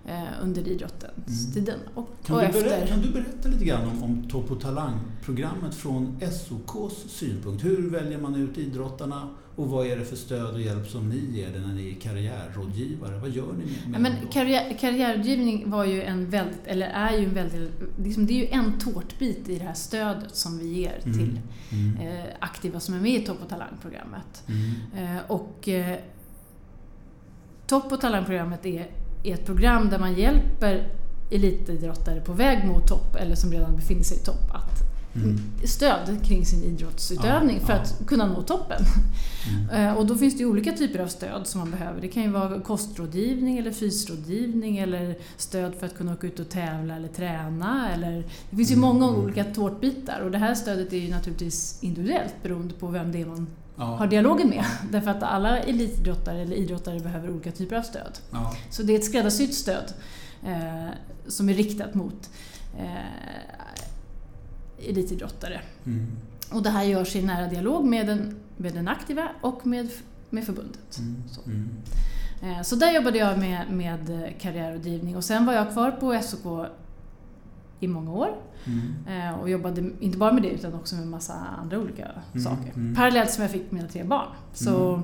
eh, 0.08 0.24
under 0.44 0.67
idrottens 0.67 1.54
tiden. 1.54 1.80
Och, 1.96 2.10
Kan, 2.26 2.36
och 2.36 2.41
du 2.41 2.48
efter. 2.48 2.63
berätta, 2.63 2.88
kan 2.88 3.02
du 3.02 3.12
berätta 3.12 3.50
lite 3.50 3.65
grann 3.65 3.89
om, 3.89 4.04
om 4.04 4.24
Topp 4.30 4.52
och 4.52 4.62
Talang-programmet 4.62 5.76
från 5.76 6.20
SOKs 6.32 6.96
synpunkt? 7.08 7.63
Hur 7.65 7.89
väljer 7.89 8.17
man 8.17 8.36
ut 8.36 8.58
idrottarna 8.58 9.30
och 9.56 9.68
vad 9.70 9.88
är 9.88 9.98
det 9.98 10.06
för 10.06 10.16
stöd 10.16 10.54
och 10.54 10.62
hjälp 10.62 10.88
som 10.88 11.10
ni 11.10 11.38
ger 11.38 11.50
när 11.60 11.74
ni 11.74 11.90
är 11.92 12.00
karriärrådgivare? 12.02 13.18
Vad 13.18 13.30
gör 13.30 13.54
ni 13.54 13.66
med, 13.66 13.96
Ja, 13.96 14.00
men 14.00 14.12
karriär, 14.32 14.78
karriärrådgivning 14.80 15.70
var 15.70 15.86
ju 15.86 16.04
en 16.04 16.30
väldigt, 16.30 16.62
eller 16.68 16.88
är 16.88 17.18
ju 17.18 17.26
en 17.26 17.34
väldigt, 17.34 17.72
liksom 17.98 18.26
det 18.28 18.34
är 18.34 18.38
ju 18.38 18.48
en 18.48 18.80
tårtbit 18.80 19.50
i 19.50 19.58
det 19.60 19.66
här 19.66 19.74
stödet 19.74 20.36
som 20.36 20.58
vi 20.60 20.74
ger 20.74 21.00
Mm. 21.06 21.18
till 21.18 21.40
Mm. 21.72 21.98
eh, 22.18 22.26
aktiva 22.40 22.80
som 22.80 22.96
är 22.96 23.00
med 23.00 23.12
i 23.22 23.26
Topp 23.26 23.38
och 23.44 23.50
Talang-programmet. 23.50 24.44
Mm. 24.48 25.16
Eh, 25.16 25.22
och 25.28 25.68
eh, 25.70 25.98
Topp 27.68 27.92
och 27.92 28.02
Talang-programmet 28.02 28.66
är, 28.66 28.88
är 29.24 29.34
ett 29.34 29.46
program 29.46 29.90
där 29.90 30.00
man 30.00 30.14
hjälper 30.14 30.88
elitidrottare 31.32 32.22
på 32.22 32.34
väg 32.34 32.68
mot 32.68 32.88
topp 32.88 33.16
eller 33.16 33.36
som 33.36 33.52
redan 33.52 33.76
befinner 33.76 34.04
sig 34.04 34.18
i 34.18 34.20
topp 34.20 34.52
att 34.52 34.90
Mm. 35.15 35.39
stöd 35.65 36.19
kring 36.26 36.45
sin 36.45 36.63
idrottsutövning 36.63 37.58
Ja, 37.60 37.65
för 37.65 37.74
ja. 37.74 37.80
att 37.80 38.08
kunna 38.08 38.26
nå 38.26 38.41
toppen. 38.41 38.82
Mm. 39.69 39.88
Eh, 39.88 39.93
Och 39.93 40.06
då 40.08 40.15
finns 40.17 40.34
det 40.34 40.39
ju 40.39 40.45
olika 40.45 40.71
typer 40.71 41.00
av 41.00 41.08
stöd 41.08 41.47
som 41.47 41.60
man 41.60 41.71
behöver. 41.71 42.02
Det 42.02 42.08
kan 42.08 42.24
ju 42.24 42.30
vara 42.30 42.62
kostrådgivning 42.62 43.58
eller 43.58 43.71
fysrådgivning 43.71 44.78
eller 44.78 45.15
stöd 45.38 45.76
för 45.80 45.86
att 45.86 45.97
kunna 45.97 46.13
åka 46.13 46.28
ut 46.28 46.39
och 46.39 46.50
tävla 46.50 46.95
eller 46.95 47.08
träna. 47.08 47.89
Eller, 47.93 48.24
det 48.50 48.56
finns 48.56 48.71
ju 48.71 48.76
Mm, 48.76 48.89
många 48.89 49.08
mm. 49.08 49.21
olika 49.21 49.43
tårtbitar 49.43 50.19
och 50.19 50.32
det 50.32 50.38
här 50.38 50.56
stödet 50.56 50.93
är 50.93 50.97
ju 50.97 51.10
naturligtvis 51.12 51.78
individuellt 51.84 52.36
beroende 52.43 52.74
på 52.74 52.88
vem 52.88 53.12
det 53.12 53.21
är 53.21 53.26
man 53.26 53.47
Ja. 53.78 53.84
har 53.84 54.08
dialogen 54.08 54.50
med. 54.50 54.65
Därför 54.91 55.12
att 55.12 55.24
alla 55.24 55.60
elitidrottare 55.60 56.41
eller 56.41 56.56
idrottare 56.56 57.00
behöver 57.00 57.30
olika 57.32 57.52
typer 57.52 57.76
av 57.76 57.82
stöd. 57.82 58.17
Ja. 58.32 58.56
Så 58.69 58.84
det 58.84 58.93
är 58.93 58.97
ett 59.00 59.06
skräddarsytt 59.06 59.54
stöd 59.56 59.93
eh, 60.45 60.89
som 61.28 61.50
är 61.50 61.54
riktat 61.54 61.93
mot 61.93 62.30
eh, 62.80 62.86
elitidrottare. 64.89 65.62
Mm. 65.86 66.08
Och 66.52 66.63
det 66.63 66.70
här 66.70 66.84
görs 66.84 67.15
i 67.15 67.22
nära 67.22 67.48
dialog 67.48 67.86
med 67.86 68.08
den, 68.08 68.36
med 68.58 68.74
den 68.74 68.88
aktiva 68.88 69.28
och 69.41 69.67
med, 69.67 69.89
med 70.30 70.44
förbundet. 70.46 70.98
Mm. 71.00 71.24
Så. 71.32 71.41
Mm. 71.46 71.70
Eh, 72.44 72.62
Så 72.62 72.76
där 72.76 72.91
jobbade 72.96 73.17
jag 73.17 73.39
med, 73.39 73.72
med 73.72 74.34
karriärrådgivning 74.39 75.15
och 75.15 75.24
sen 75.24 75.46
var 75.46 75.54
jag 75.54 75.72
kvar 75.72 75.91
på 75.91 76.20
SOK 76.22 76.67
i 77.80 77.88
många 77.88 78.12
år 78.12 78.30
Mm. 78.65 79.28
eh, 79.30 79.39
och 79.39 79.50
jobbade 79.50 79.89
inte 80.00 80.17
bara 80.17 80.32
med 80.34 80.44
det 80.44 80.50
utan 80.50 80.74
också 80.74 80.96
med 80.96 81.08
massa 81.08 81.34
andra 81.34 81.80
olika 81.80 82.08
Mm, 82.34 82.44
saker. 82.44 82.72
mm. 82.76 82.96
Parallellt 82.96 83.32
som 83.32 83.41
jag 83.41 83.52
fick 83.52 83.72
mina 83.72 83.88
tre 83.88 84.04
barn. 84.04 84.28
Så. 84.54 85.02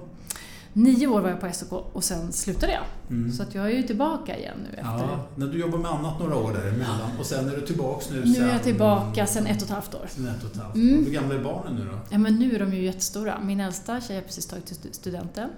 Nio 0.78 1.08
år 1.08 1.22
var 1.22 1.30
jag 1.30 1.42
på 1.42 1.52
SOK 1.54 1.72
och 1.94 2.04
sen 2.04 2.32
slutade 2.34 2.74
jag. 2.74 2.84
Mm. 3.10 3.32
Så 3.32 3.44
att 3.44 3.56
jag 3.56 3.66
är 3.66 3.70
ju 3.76 3.84
tillbaka 3.84 4.38
igen 4.38 4.58
nu 4.64 4.70
efter... 4.70 4.84
Ja, 4.84 5.28
när 5.36 5.48
du 5.48 5.60
jobbar 5.60 5.78
med 5.78 5.92
annat 5.92 6.20
några 6.20 6.36
år 6.36 6.54
däremellan 6.54 7.12
och 7.20 7.26
sen 7.26 7.50
är 7.50 7.56
du 7.56 7.62
tillbaks 7.62 8.10
nu 8.10 8.26
Nu 8.26 8.34
sen... 8.34 8.44
är 8.44 8.54
jag 8.54 8.64
tillbaka 8.64 9.28
sen 9.28 9.48
ett 9.48 9.58
och 9.58 9.64
ett 9.64 9.70
half 9.74 9.96
år. 9.96 10.08
Sen 10.10 10.28
ett 10.28 10.44
och 10.44 10.52
ett 10.52 10.58
halvt. 10.58 10.76
Mm. 10.76 11.06
Hur 11.06 11.12
gamla 11.12 11.36
är 11.36 11.44
barnen 11.44 11.76
nu 11.76 11.86
då? 11.86 12.00
Ja 12.10 12.18
men 12.18 12.36
nu 12.36 12.56
är 12.56 12.60
de 12.60 12.74
ju 12.74 12.84
jättestora. 12.84 13.40
Min 13.44 13.60
äldsta 13.60 14.02
tjej 14.02 14.16
har 14.16 14.24
precis 14.24 14.46
tagit 14.46 14.80
studenten. 14.92 15.50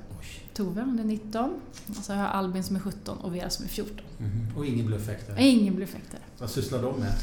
Tove, 0.54 0.82
hon 0.82 1.00
är 1.00 1.04
19. 1.04 1.54
Och 1.88 1.96
så 1.96 2.14
har 2.14 2.20
jag 2.20 2.32
Albin 2.32 2.64
som 2.64 2.76
är 2.76 2.80
17 2.80 3.18
och 3.18 3.36
Vera 3.36 3.50
som 3.50 3.66
är 3.66 3.70
14. 3.70 3.98
Mhm. 4.18 4.58
Och 4.58 4.66
ingen 4.66 4.86
bluffäktare? 4.86 5.44
Ingen 5.44 5.76
bluffäktare. 5.76 6.22
Vad 6.38 6.50
sysslar 6.50 6.82
de 6.82 7.00
med? 7.00 7.14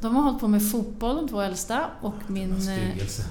De 0.00 0.16
har 0.16 0.22
hållit 0.22 0.40
på 0.40 0.48
med 0.48 0.70
fotboll, 0.70 1.16
de 1.16 1.28
två 1.28 1.40
äldsta. 1.40 1.86
Och 2.00 2.14
min, 2.26 2.60
Styggelse. 2.62 3.24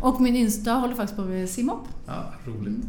Och 0.00 0.20
min 0.20 0.36
yngsta 0.36 0.72
håller 0.72 0.94
faktiskt 0.94 1.16
på 1.16 1.22
med 1.24 1.48
simhopp. 1.48 1.88
Ja, 2.06 2.32
roligt. 2.46 2.66
Mm. 2.66 2.82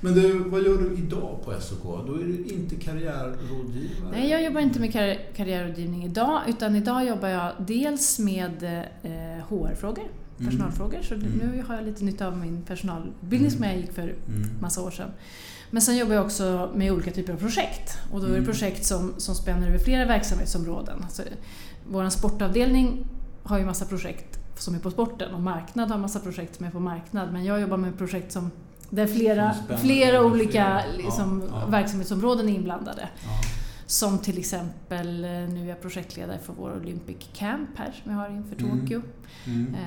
Men 0.00 0.14
du, 0.14 0.38
vad 0.38 0.62
gör 0.62 0.78
du 0.78 0.94
idag 0.98 1.38
på 1.44 1.52
SOK? 1.60 1.82
Då 2.06 2.14
är 2.14 2.24
du 2.24 2.44
inte 2.54 2.74
karriärrådgivare? 2.76 4.10
Nej, 4.12 4.30
jag 4.30 4.42
jobbar 4.44 4.60
inte 4.60 4.80
med 4.80 4.90
karri- 4.92 5.18
karriärrådgivning 5.36 6.04
idag. 6.04 6.40
Utan 6.48 6.76
idag 6.76 7.06
jobbar 7.06 7.28
jag 7.28 7.52
dels 7.58 8.18
med 8.18 8.62
eh, 9.02 9.44
HR-frågor, 9.48 10.04
Mm. 10.38 10.50
personalfrågor. 10.50 10.98
Så 11.02 11.14
Mm. 11.14 11.26
nu 11.28 11.62
har 11.68 11.74
jag 11.74 11.84
lite 11.84 12.04
nytta 12.04 12.26
av 12.26 12.36
min 12.36 12.62
personalutbildning 12.62 13.50
som 13.50 13.64
jag 13.64 13.76
gick 13.76 13.92
för 13.92 14.02
Mm. 14.02 14.48
massa 14.60 14.82
år 14.82 14.90
sedan. 14.90 15.10
Men 15.70 15.82
sen 15.82 15.96
jobbar 15.96 16.14
jag 16.14 16.24
också 16.24 16.70
med 16.74 16.92
olika 16.92 17.10
typer 17.10 17.32
av 17.32 17.36
projekt. 17.36 17.98
Och 18.12 18.20
då 18.20 18.26
är 18.26 18.30
det 18.30 18.36
Mm. 18.36 18.50
projekt 18.50 18.84
som, 18.84 19.12
som 19.16 19.34
spänner 19.34 19.68
över 19.68 19.78
flera 19.78 20.04
verksamhetsområden. 20.04 21.02
Alltså, 21.02 21.22
Vår 21.90 22.08
sportavdelning 22.08 23.06
har 23.42 23.58
ju 23.58 23.64
massa 23.64 23.84
projekt 23.84 24.39
som 24.62 24.74
är 24.74 24.78
på 24.78 24.90
sporten 24.90 25.34
och 25.34 25.40
marknad 25.40 25.90
har 25.90 25.98
massa 25.98 26.20
projekt 26.20 26.56
som 26.56 26.66
är 26.66 26.70
på 26.70 26.80
marknad. 26.80 27.32
Men 27.32 27.44
jag 27.44 27.60
jobbar 27.60 27.76
med 27.76 27.98
projekt 27.98 28.32
som 28.32 28.50
där 28.90 29.06
flera, 29.06 29.54
flera 29.80 30.24
olika 30.24 30.82
liksom, 30.96 31.42
Ja, 31.50 31.60
ja. 31.60 31.66
verksamhetsområden 31.66 32.48
är 32.48 32.52
inblandade. 32.52 33.08
Ja. 33.24 33.40
Som 33.86 34.18
till 34.18 34.38
exempel, 34.38 35.24
eh, 35.24 35.30
nu 35.30 35.64
är 35.64 35.68
jag 35.68 35.80
projektledare 35.82 36.38
för 36.38 36.52
vår 36.52 36.76
Olympic 36.76 37.16
Camp 37.32 37.68
här 37.76 37.92
som 38.02 38.12
vi 38.12 38.18
har 38.18 38.28
inför 38.28 38.56
Mm. 38.64 38.80
Tokyo. 38.80 39.02
Mm. 39.46 39.74
Eh, 39.74 39.80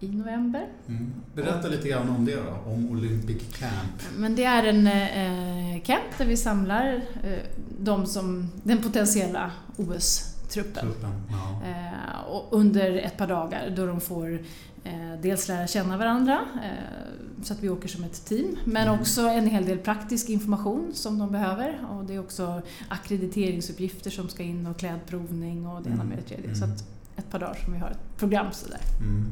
i 0.00 0.08
november. 0.08 0.66
Mm. 0.88 1.12
Berätta 1.34 1.68
lite 1.68 1.88
grann 1.88 2.08
om 2.10 2.24
det 2.24 2.36
då, 2.36 2.72
om 2.72 2.90
Olympic 2.90 3.42
Camp. 3.58 4.02
Men 4.16 4.36
det 4.36 4.44
är 4.44 4.64
en 4.64 4.86
eh, 4.86 5.82
camp 5.82 6.18
där 6.18 6.26
vi 6.26 6.36
samlar 6.36 6.94
eh, 7.22 7.38
de 7.80 8.06
som, 8.06 8.50
den 8.62 8.82
potentiella 8.82 9.50
OS-truppen. 9.76 10.33
Truppen, 10.48 10.86
ja. 11.30 11.68
Eh, 11.68 12.20
och 12.30 12.48
under 12.50 12.92
ett 12.96 13.16
par 13.16 13.26
dagar 13.26 13.72
då 13.76 13.86
de 13.86 14.00
får 14.00 14.38
eh, 14.84 14.92
dels 15.22 15.48
lära 15.48 15.66
känna 15.66 15.96
varandra 15.96 16.40
eh, 16.64 17.42
så 17.44 17.52
att 17.52 17.60
vi 17.62 17.68
åker 17.68 17.88
som 17.88 18.04
ett 18.04 18.24
team 18.26 18.56
men 18.64 18.88
Mm. 18.88 19.00
också 19.00 19.20
en 19.20 19.46
hel 19.46 19.64
del 19.66 19.78
praktisk 19.78 20.28
information 20.28 20.90
som 20.94 21.18
de 21.18 21.32
behöver 21.32 21.86
och 21.90 22.04
det 22.04 22.14
är 22.14 22.18
också 22.20 22.62
akkrediteringsuppgifter 22.88 24.10
som 24.10 24.28
ska 24.28 24.42
in 24.42 24.66
och 24.66 24.76
klädprovning 24.78 25.66
och 25.66 25.82
det 25.82 25.88
ena 25.88 25.94
Mm. 26.02 26.08
med 26.08 26.18
det 26.18 26.22
tredje. 26.22 26.44
Mm. 26.44 26.56
Så 26.56 26.64
att 26.64 26.84
ett 27.16 27.30
par 27.30 27.38
dagar 27.38 27.58
som 27.64 27.72
vi 27.72 27.78
har 27.78 27.90
ett 27.90 28.16
program 28.18 28.46
sådär. 28.52 28.80
Mm. 29.00 29.24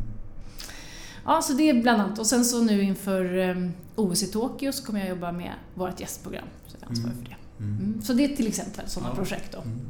Ja, 1.25 1.43
så 1.43 1.53
det 1.53 1.69
är 1.71 1.83
bland 1.83 2.03
annat. 2.03 2.19
Och 2.19 2.27
sen 2.27 2.45
så 2.45 2.63
nu 2.63 2.83
inför 2.83 3.39
eh, 3.39 3.69
OS 3.97 4.23
i 4.23 4.27
Tokyo 4.27 4.73
så 4.73 4.85
kommer 4.87 5.01
jag 5.01 5.09
jobba 5.09 5.33
med 5.33 5.53
vårt 5.75 6.01
gästprogram. 6.01 6.45
Så 6.67 6.77
jag 6.81 6.87
är 6.87 6.89
ansvarig 6.91 7.13
Mm. 7.15 7.25
för 7.25 7.31
det. 7.31 7.37
Mm. 7.65 7.79
Mm. 7.79 8.03
Så 8.03 8.13
det 8.13 8.25
är 8.25 8.37
till 8.37 8.47
exempel 8.47 8.89
sådana 8.89 9.11
Ja. 9.13 9.17
projekt 9.17 9.53
då. 9.53 9.59
Mm. 9.59 9.81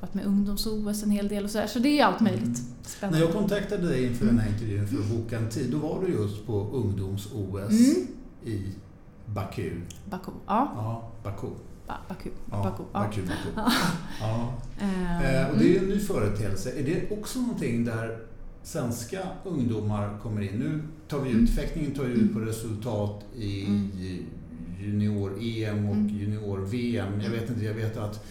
Jobbat 0.00 0.14
med 0.14 0.24
ungdoms-OS 0.26 1.02
en 1.02 1.10
hel 1.10 1.28
del 1.28 1.44
och 1.44 1.50
sådär. 1.50 1.66
Så 1.66 1.78
det 1.78 1.98
är 2.00 2.04
allt 2.04 2.20
möjligt. 2.20 2.42
Mm. 2.42 2.54
Spännande. 2.82 3.18
När 3.18 3.26
jag 3.26 3.34
kontaktade 3.34 3.88
dig 3.88 4.04
inför 4.06 4.26
den 4.26 4.38
här 4.38 4.48
Mm. 4.48 4.54
intervjun 4.60 4.86
för 4.88 4.96
att 4.96 5.06
boka 5.08 5.38
en 5.38 5.48
tid, 5.48 5.70
då 5.70 5.78
var 5.78 6.04
du 6.06 6.12
just 6.12 6.46
på 6.46 6.52
ungdoms-OS 6.72 7.70
Mm. 7.70 8.06
i 8.44 8.72
Baku. 9.26 9.70
Baku. 10.10 10.30
Ja, 10.46 10.72
Ja, 10.76 11.10
Baku. 11.24 11.46
ba 11.86 11.94
Baku. 12.08 12.30
Ja, 12.50 12.62
Baku. 12.62 12.82
Ja. 12.92 12.98
Baku, 13.00 13.20
Baku. 13.22 13.32
Ja. 13.56 13.72
Ja. 14.20 14.54
Eh, 15.22 15.50
och 15.50 15.58
det 15.58 15.64
är 15.64 15.68
ju 15.68 15.76
mm. 15.78 15.90
en 15.90 15.96
ny 15.96 15.98
företeelse. 16.00 16.70
Är 16.80 16.82
det 16.84 17.18
också 17.18 17.38
någonting 17.40 17.84
där 17.84 18.18
svenska 18.62 19.18
ungdomar 19.44 20.18
kommer 20.22 20.40
in? 20.42 20.54
Nu 20.58 20.82
tar 21.08 21.20
vi 21.20 21.28
ut, 21.30 21.34
Mm. 21.34 21.46
fäktningen 21.46 21.94
tar 21.94 22.04
ju 22.04 22.12
ut 22.12 22.32
på 22.32 22.38
resultat 22.38 23.24
i 23.36 23.64
Mm. 23.66 23.90
junior-EM 24.80 25.88
och 25.88 25.94
Mm. 25.94 26.08
junior-VM. 26.08 27.20
Jag 27.20 27.30
vet 27.30 27.50
inte, 27.50 27.64
jag 27.64 27.74
vet 27.74 27.96
att 27.96 28.24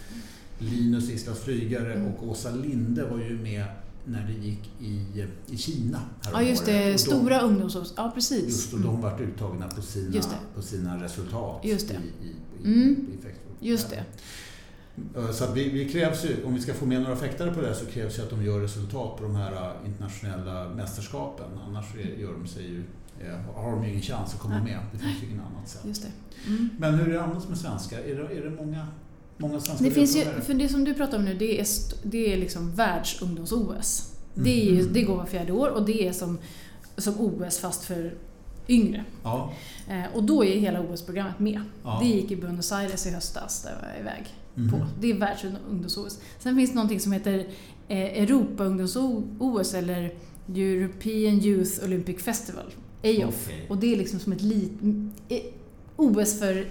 Linus 0.60 1.10
Islas 1.10 1.38
Flygare 1.40 1.94
Mm. 1.94 2.06
och 2.14 2.28
Åsa 2.28 2.50
Linde 2.50 3.04
var 3.04 3.18
ju 3.18 3.38
med 3.42 3.64
när 4.04 4.26
det 4.26 4.46
gick 4.46 4.70
i, 4.80 5.26
i 5.50 5.56
Kina 5.56 6.00
Ja, 6.32 6.42
just 6.42 6.66
det. 6.66 6.92
de- 6.92 6.98
Stora 6.98 7.40
ungdoms 7.40 7.76
Ja, 7.96 8.10
precis. 8.14 8.44
Just 8.44 8.72
och 8.72 8.78
Mm. 8.78 8.92
de 8.92 9.00
vart 9.00 9.20
uttagna 9.20 9.68
på 9.68 9.82
sina, 9.82 10.20
på 10.54 10.62
sina 10.62 11.04
resultat 11.04 11.60
Just 11.64 11.88
det. 11.88 11.94
i, 11.94 12.26
i, 12.26 12.30
i, 12.70 12.82
Mm. 12.82 13.06
i. 13.60 13.68
Just 13.68 13.90
det. 13.90 14.04
Så 15.32 15.52
vi, 15.52 15.68
vi 15.68 15.88
krävs 15.88 16.24
ju, 16.24 16.44
om 16.44 16.54
vi 16.54 16.60
ska 16.60 16.74
få 16.74 16.86
med 16.86 17.02
några 17.02 17.16
fäktare 17.16 17.54
på 17.54 17.60
det 17.60 17.66
här 17.66 17.74
så 17.74 17.86
krävs 17.86 18.18
ju 18.18 18.22
att 18.22 18.30
de 18.30 18.44
gör 18.44 18.60
resultat 18.60 19.16
på 19.16 19.22
de 19.24 19.36
här 19.36 19.52
eh, 19.52 19.88
internationella 19.88 20.68
mästerskapen. 20.68 21.46
Annars 21.68 21.84
är- 21.94 22.20
gör 22.20 22.32
de 22.32 22.46
sig 22.48 22.62
ju, 22.66 22.82
har 23.54 23.70
de 23.72 23.84
ju 23.84 23.90
ingen 23.90 24.02
chans 24.02 24.34
att 24.34 24.40
komma 24.40 24.54
Nej. 24.64 24.72
med. 24.72 24.80
Det 24.92 24.98
finns 24.98 25.22
ju 25.22 25.26
ingen 25.26 25.40
annat 25.40 25.68
sätt. 25.68 25.80
Just 25.84 26.02
det. 26.02 26.10
Mm. 26.50 26.68
Men 26.78 26.94
hur 26.94 27.08
är 27.08 27.12
det 27.12 27.22
annars 27.22 27.48
med 27.48 27.58
svenskar? 27.58 27.98
Är 27.98 28.14
det, 28.14 28.38
är 28.38 28.44
det 28.44 28.50
många, 28.50 28.86
många 29.40 29.60
Det 29.80 29.90
finns 29.90 30.16
ju, 30.16 30.24
för 30.24 30.54
det 30.54 30.68
som 30.68 30.84
du 30.84 30.94
pratar 30.94 31.18
om 31.18 31.24
nu, 31.24 31.34
det 31.34 31.60
är, 31.60 31.66
det 32.02 32.32
är 32.32 32.36
liksom 32.36 32.72
världsungdoms-OS. 32.74 34.12
Det, 34.34 34.68
är 34.68 34.72
Mhm. 34.82 34.92
det 34.92 35.02
går 35.02 35.16
var 35.16 35.26
fjärde 35.26 35.52
år 35.52 35.68
och 35.68 35.86
det 35.86 36.06
är 36.08 36.12
som, 36.12 36.38
som 36.96 37.14
OS 37.20 37.58
fast 37.58 37.84
för 37.84 38.14
yngre. 38.68 39.04
Ja, 39.22 39.52
Eh, 39.88 40.16
och 40.16 40.24
då 40.24 40.44
är 40.44 40.58
hela 40.58 40.80
OS-programmet 40.80 41.38
med. 41.38 41.60
ja. 41.84 41.98
Det 42.02 42.08
gick 42.08 42.30
i 42.30 42.36
Buenos 42.36 42.72
Aires 42.72 43.06
i 43.06 43.10
höstas, 43.10 43.62
där 43.62 43.74
var 43.82 43.88
jag 43.88 44.00
iväg 44.00 44.24
Mhm. 44.54 44.70
på. 44.70 44.86
Det 45.00 45.10
är 45.10 45.14
världsungdoms-OS. 45.14 46.18
Sen 46.38 46.56
finns 46.56 46.70
det 46.70 46.74
någonting 46.76 47.00
som 47.00 47.12
heter 47.12 47.38
eh, 47.88 48.22
Europa-ungdoms-OS 48.22 49.74
eller 49.74 50.14
European 50.54 51.40
Youth 51.40 51.84
Olympic 51.84 52.22
Festival, 52.22 52.64
EOF. 53.02 53.44
Okej. 53.46 53.66
Och 53.68 53.76
det 53.76 53.92
är 53.92 53.96
liksom 53.96 54.18
som 54.20 54.32
ett 54.32 54.42
lit, 54.42 54.72
eh, 55.28 55.38
OS 55.96 56.38
för 56.38 56.66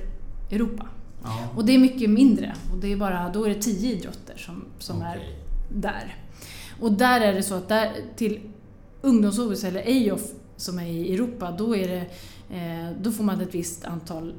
Europa. 0.52 0.88
Ja. 1.24 1.48
Och 1.56 1.66
det 1.66 1.76
är 1.76 1.80
mycket 1.80 2.10
mindre. 2.10 2.56
Och 2.72 2.78
det 2.78 2.92
är 2.92 2.98
bara, 2.98 3.30
då 3.30 3.46
är 3.46 3.50
det 3.50 3.62
tio 3.62 3.92
idrotter 3.92 4.38
som, 4.38 4.66
som 4.80 5.02
är 5.02 5.16
Okej. 5.16 5.36
där. 5.70 6.16
Och 6.80 6.92
där 6.92 7.22
är 7.22 7.34
det 7.34 7.44
så 7.44 7.54
att 7.54 7.68
där, 7.68 7.92
till 8.16 8.40
ungdoms-OS 9.02 9.64
eller 9.64 9.84
EOF 9.86 10.22
som 10.56 10.80
är 10.80 10.86
i 10.86 11.14
Europa, 11.14 11.52
då, 11.52 11.76
är 11.76 11.88
det, 11.88 12.06
eh, 12.56 12.98
då 13.02 13.12
får 13.12 13.24
man 13.24 13.42
ett 13.42 13.56
visst 13.56 13.86
antal 13.86 14.34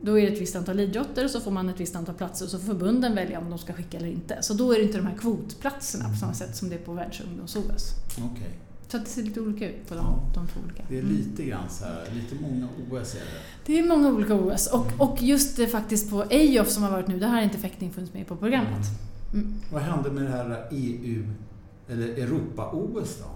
då 0.00 0.18
är 0.18 0.22
det 0.22 0.32
ett 0.32 0.40
visst 0.40 0.56
antal 0.56 0.80
idrotter 0.80 1.24
och 1.24 1.30
så 1.30 1.40
får 1.40 1.50
man 1.50 1.68
ett 1.68 1.80
visst 1.80 1.96
antal 1.96 2.14
platser 2.14 2.44
och 2.44 2.50
så 2.50 2.58
får 2.58 2.66
förbunden 2.66 3.14
välja 3.14 3.38
om 3.38 3.50
de 3.50 3.58
ska 3.58 3.72
skicka 3.72 3.96
eller 3.96 4.08
inte. 4.08 4.42
Så 4.42 4.54
då 4.54 4.72
är 4.72 4.78
det 4.78 4.84
inte 4.84 4.98
de 4.98 5.06
här 5.06 5.16
kvotplatserna 5.16 6.08
på 6.08 6.16
samma 6.16 6.34
sätt 6.34 6.56
som 6.56 6.68
det 6.68 6.74
är 6.74 6.78
på 6.78 6.92
världsungdoms-OS. 6.92 7.94
Okej. 8.32 8.58
Så 8.88 8.96
att 8.96 9.04
det 9.04 9.10
ser 9.10 9.22
lite 9.22 9.40
olika 9.40 9.68
ut 9.70 9.88
på 9.88 9.94
de, 9.94 10.00
Ja. 10.04 10.30
de 10.34 10.46
två 10.46 10.60
olika. 10.66 10.82
Det 10.88 10.98
är 10.98 11.02
Mm. 11.02 11.16
lite 11.16 11.44
grann 11.44 11.68
så 11.70 11.84
här, 11.84 12.04
lite 12.14 12.34
många 12.42 12.68
OS 12.90 13.14
är 13.14 13.18
det. 13.18 13.26
Det 13.66 13.78
är 13.78 13.88
många 13.88 14.08
olika 14.08 14.34
OS 14.34 14.66
och, 14.66 14.86
och 14.98 15.22
just 15.22 15.56
det 15.56 15.66
faktiskt 15.66 16.10
på 16.10 16.24
EOF 16.30 16.68
som 16.68 16.82
har 16.82 16.90
varit 16.90 17.08
nu, 17.08 17.18
där 17.18 17.28
har 17.28 17.40
inte 17.42 17.58
fäktning 17.58 17.90
funnits 17.92 18.14
med 18.14 18.26
på 18.26 18.36
programmet. 18.36 18.86
Mm. 19.32 19.54
Vad 19.72 19.82
hände 19.82 20.10
med 20.10 20.22
det 20.22 20.30
här 20.30 20.68
EU, 20.70 21.24
eller 21.88 22.08
Europa-OS 22.08 23.18
då? 23.18 23.30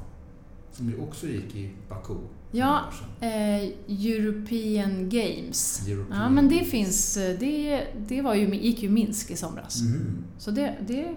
Som 0.72 0.88
ju 0.90 0.96
också 1.00 1.26
gick 1.26 1.54
i 1.56 1.70
Baku. 1.88 2.14
Ja. 2.52 2.80
Eh, 3.20 3.62
European 3.88 5.08
Games. 5.08 5.88
European 5.88 6.20
Ja, 6.22 6.30
men 6.30 6.48
det 6.48 6.64
finns. 6.64 7.16
eh, 7.16 7.38
Det, 7.38 7.86
det 8.08 8.22
var 8.22 8.34
ju, 8.34 8.54
gick 8.54 8.82
ju 8.82 8.88
i 8.88 8.90
Minsk 8.90 9.30
i 9.30 9.36
somras. 9.36 9.82
Mhm. 9.82 10.24
Så 10.38 10.50
det, 10.50 10.74
det, 10.86 11.14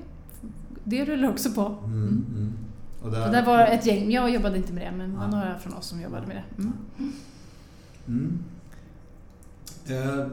det 0.83 1.05
rullar 1.05 1.29
också 1.31 1.51
på. 1.51 1.75
Och 3.05 3.11
Det 3.11 3.17
där 3.17 3.45
var 3.45 3.59
ett 3.67 3.85
gäng, 3.85 4.11
jag 4.11 4.29
jobbade 4.29 4.57
inte 4.57 4.73
med 4.73 4.83
det, 4.93 4.97
men 4.97 5.11
det 5.11 5.17
var 5.17 5.27
några 5.27 5.59
från 5.59 5.73
oss 5.73 5.85
som 5.87 6.01
jobbade 6.01 6.27
med 6.27 6.35
det. 6.35 6.61
Mm. 6.61 6.73
Mm. 8.07 8.43
Eh, 9.87 10.27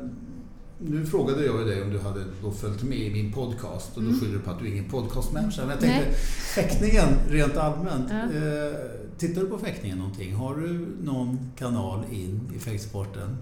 nu 0.79 1.07
frågade 1.07 1.45
jag 1.45 1.59
ju 1.61 1.65
dig 1.67 1.83
om 1.83 1.91
du 1.91 1.99
hade 2.01 2.25
då 2.43 2.51
följt 2.51 2.83
med 2.83 2.99
i 2.99 3.11
min 3.13 3.33
podcast 3.33 3.97
och 3.97 4.03
då 4.03 4.09
Mm. 4.09 4.21
skyller 4.21 4.33
du 4.35 4.41
på 4.41 4.51
att 4.51 4.59
du 4.59 4.67
är 4.67 4.71
ingen 4.73 4.89
podcastmänniska. 4.91 5.61
Men 5.63 5.71
jag 5.71 5.81
tänkte, 5.81 6.01
Nej. 6.01 6.15
fäktningen 6.55 7.09
rent 7.29 7.57
allmänt. 7.57 8.11
Ja. 8.11 8.17
Eh, 8.39 8.75
tittar 9.19 9.41
du 9.41 9.47
på 9.49 9.59
fäktningen 9.59 9.99
någonting? 9.99 10.35
Har 10.35 10.55
du 10.57 10.87
någon 11.03 11.51
kanal 11.57 12.05
in 12.11 12.41
i 12.57 12.59
fäktsporten? 12.59 13.37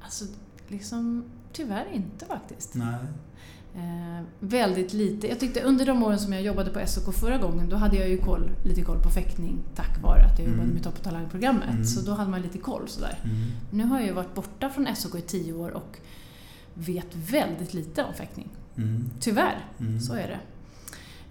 Alltså, 0.00 0.24
liksom 0.68 1.24
tyvärr 1.52 1.86
inte 1.92 2.26
faktiskt. 2.26 2.74
Nej. 2.74 2.94
Eh, 3.74 4.24
väldigt 4.40 4.92
lite. 4.92 5.28
Jag 5.28 5.40
tyckte 5.40 5.60
under 5.62 5.86
de 5.86 6.02
åren 6.02 6.18
som 6.18 6.32
jag 6.32 6.42
jobbade 6.42 6.70
på 6.70 6.80
SOK 6.86 7.14
förra 7.14 7.38
gången, 7.38 7.68
då 7.68 7.76
hade 7.76 7.96
jag 7.96 8.08
ju 8.08 8.18
koll, 8.18 8.50
lite 8.64 8.82
koll 8.82 9.02
på 9.02 9.10
fäktning 9.10 9.58
tack 9.74 10.02
vare 10.02 10.22
att 10.24 10.38
jag 10.38 10.48
jobbade 10.48 10.62
Mm. 10.62 10.74
med 10.74 10.84
Topp 10.84 10.98
och 10.98 11.02
Talang-programmet. 11.04 11.70
Mm. 11.70 11.84
Så 11.84 12.00
då 12.00 12.12
hade 12.12 12.30
man 12.30 12.42
lite 12.42 12.58
koll 12.58 12.82
sådär. 12.88 13.18
Mm. 13.24 13.36
Nu 13.70 13.84
har 13.84 13.98
jag 13.98 14.06
ju 14.06 14.12
varit 14.12 14.34
borta 14.34 14.70
från 14.70 14.96
SOK 14.96 15.14
i 15.14 15.20
tio 15.20 15.52
år 15.52 15.70
och 15.70 15.98
vet 16.74 17.14
väldigt 17.14 17.74
lite 17.74 18.02
om 18.04 18.14
fäktning. 18.14 18.48
Mm. 18.76 19.10
Tyvärr, 19.20 19.64
Mm. 19.80 20.00
så 20.00 20.14
är 20.14 20.28
det. 20.28 20.38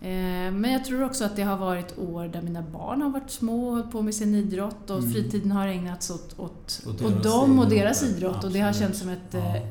Eh, 0.02 0.52
Men 0.52 0.72
jag 0.72 0.86
tror 0.86 1.04
också 1.04 1.26
att 1.26 1.36
det 1.36 1.44
har 1.44 1.58
varit 1.58 1.98
år 1.98 2.28
där 2.28 2.42
mina 2.42 2.62
barn 2.62 3.02
har 3.02 3.10
varit 3.10 3.30
små 3.32 3.68
och 3.68 3.72
hållit 3.76 3.92
på 3.92 4.02
med 4.02 4.16
sin 4.16 4.36
idrott 4.36 4.90
och 4.90 4.98
Mm. 5.00 5.12
fritiden 5.12 5.52
har 5.52 5.68
ägnats 5.68 6.10
åt, 6.10 6.40
åt, 6.40 6.82
Åt 6.88 7.24
dem 7.24 7.60
och 7.60 7.70
deras 7.70 8.04
idrott. 8.04 8.44
Och 8.44 8.52
det 8.52 8.60
har 8.60 8.70
Absolut. 8.70 8.88
känts 8.90 9.00
som 9.00 9.10
ett 9.10 9.20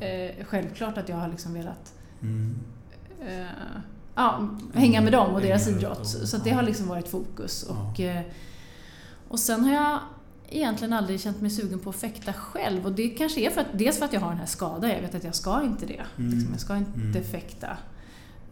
Ja. 0.01 0.05
eh, 0.07 0.45
självklart 0.45 0.97
att 0.97 1.09
jag 1.09 1.15
har 1.17 1.27
liksom 1.27 1.53
velat 1.53 1.93
Mm. 2.21 2.55
eh, 3.27 3.45
ja, 4.15 4.49
hänga 4.73 5.01
med 5.01 5.11
dem 5.11 5.33
och 5.33 5.41
deras 5.41 5.67
idrott. 5.67 6.07
Så 6.07 6.37
det 6.37 6.49
har 6.49 6.63
liksom 6.63 6.87
varit 6.87 7.07
fokus. 7.07 7.63
Och, 7.63 7.99
eh, 7.99 8.21
och 9.27 9.39
sen 9.39 9.63
har 9.63 9.73
jag 9.73 9.99
egentligen 10.49 10.93
aldrig 10.93 11.21
känt 11.21 11.41
mig 11.41 11.49
sugen 11.51 11.79
på 11.79 11.89
att 11.89 11.95
fäkta 11.95 12.33
själv. 12.33 12.85
Och 12.85 12.91
det 12.91 13.09
kanske 13.09 13.41
är 13.41 13.49
för 13.49 13.61
att, 13.61 13.67
dels 13.73 13.97
för 13.97 14.05
att 14.05 14.13
jag 14.13 14.21
har 14.21 14.29
den 14.29 14.37
här 14.39 14.45
skadan. 14.45 14.89
Jag 14.89 15.01
vet 15.01 15.15
att 15.15 15.23
jag 15.23 15.35
ska 15.35 15.63
inte 15.63 15.85
det. 15.85 16.01
Mm. 16.17 16.31
Liksom, 16.31 16.51
jag 16.51 16.61
ska 16.61 16.77
inte 16.77 16.99
Mm. 17.19 17.23
fäkta. 17.23 17.77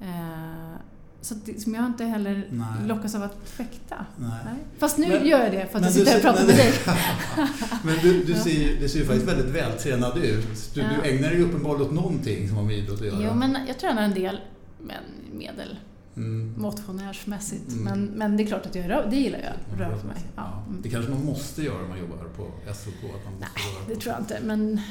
Eh, 0.01 0.73
så 1.21 1.33
att 1.35 1.61
som 1.61 1.73
jag 1.75 1.85
inte 1.85 2.05
heller 2.05 2.47
Nej. 2.51 2.67
lockas 2.87 3.15
av 3.15 3.23
att 3.23 3.37
fäkta. 3.43 4.05
Nej. 4.17 4.29
Nej. 4.45 4.53
Fast 4.79 4.97
nu 4.97 5.07
Men- 5.07 5.27
gör 5.27 5.39
jag 5.43 5.51
det 5.51 5.67
för 5.71 5.77
att 5.79 5.83
jag 5.85 5.93
sitter 5.93 6.11
här 6.11 6.17
och 6.17 6.21
pratar 6.23 6.39
men- 6.39 6.47
med 6.47 6.55
dig. 6.57 6.73
Men 7.83 7.95
du, 8.01 8.23
du, 8.23 8.33
ser, 8.33 8.49
ju- 8.49 8.77
du 8.79 8.89
ser 8.89 8.99
ju 8.99 9.05
faktiskt 9.05 9.27
väldigt 9.27 9.55
vältränad 9.55 10.17
ut. 10.17 10.71
Du, 10.73 10.81
Ja. 10.81 10.87
du 11.03 11.09
ägnar 11.09 11.29
dig 11.29 11.41
uppenbarligen 11.41 11.87
åt 11.87 11.93
någonting 11.93 12.47
som 12.47 12.57
har 12.57 12.63
med 12.63 12.77
idrott 12.77 12.99
att 13.01 13.05
göra. 13.07 13.19
Jo, 13.21 13.33
men 13.35 13.57
jag 13.67 13.79
tränar 13.79 14.01
en 14.01 14.13
del, 14.13 14.39
men 14.81 15.03
medel 15.37 15.77
Mm. 16.17 16.53
motionärsmässigt. 16.57 17.71
Mm. 17.71 17.83
Men, 17.83 18.05
men 18.05 18.37
det 18.37 18.43
är 18.43 18.47
klart 18.47 18.65
att 18.65 18.75
jag 18.75 18.89
rör, 18.89 19.07
det 19.09 19.15
gillar 19.15 19.39
jag, 19.39 20.01
på 20.01 20.07
mig. 20.07 20.17
Ja. 20.35 20.63
Mm. 20.67 20.81
Det 20.81 20.89
kanske 20.89 21.11
man 21.11 21.25
måste 21.25 21.61
göra 21.63 21.83
om 21.83 21.89
man 21.89 21.99
jobbar 21.99 22.17
på 22.17 22.43
SOK? 22.73 22.93
Att 23.03 23.25
man 23.25 23.33
måste 23.33 23.47
Nej, 23.55 23.85
det 23.87 23.95
på 23.95 24.01
tror 24.01 24.13
jag 24.13 24.21
inte. 24.21 24.39
Men, 24.43 24.81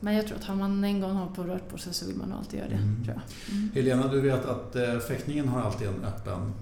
men 0.00 0.14
jag 0.14 0.26
tror 0.26 0.36
att 0.38 0.44
har 0.44 0.54
man 0.54 0.84
en 0.84 1.00
gång 1.00 1.10
hållit 1.12 1.34
på 1.34 1.42
och 1.42 1.48
rört 1.48 1.68
på 1.68 1.78
sig 1.78 1.94
så 1.94 2.06
vill 2.06 2.16
man 2.16 2.32
alltid 2.32 2.58
göra 2.58 2.68
det. 2.68 2.74
Mm. 2.74 3.04
Tror 3.04 3.16
jag. 3.16 3.56
Mm. 3.56 3.70
Helena, 3.74 4.08
du 4.12 4.20
vet 4.20 4.44
att 4.46 4.76
eh, 4.76 4.98
fäktningen 4.98 5.48
har 5.48 5.60
alltid 5.62 5.88
en 5.88 6.04
öppen, 6.04 6.52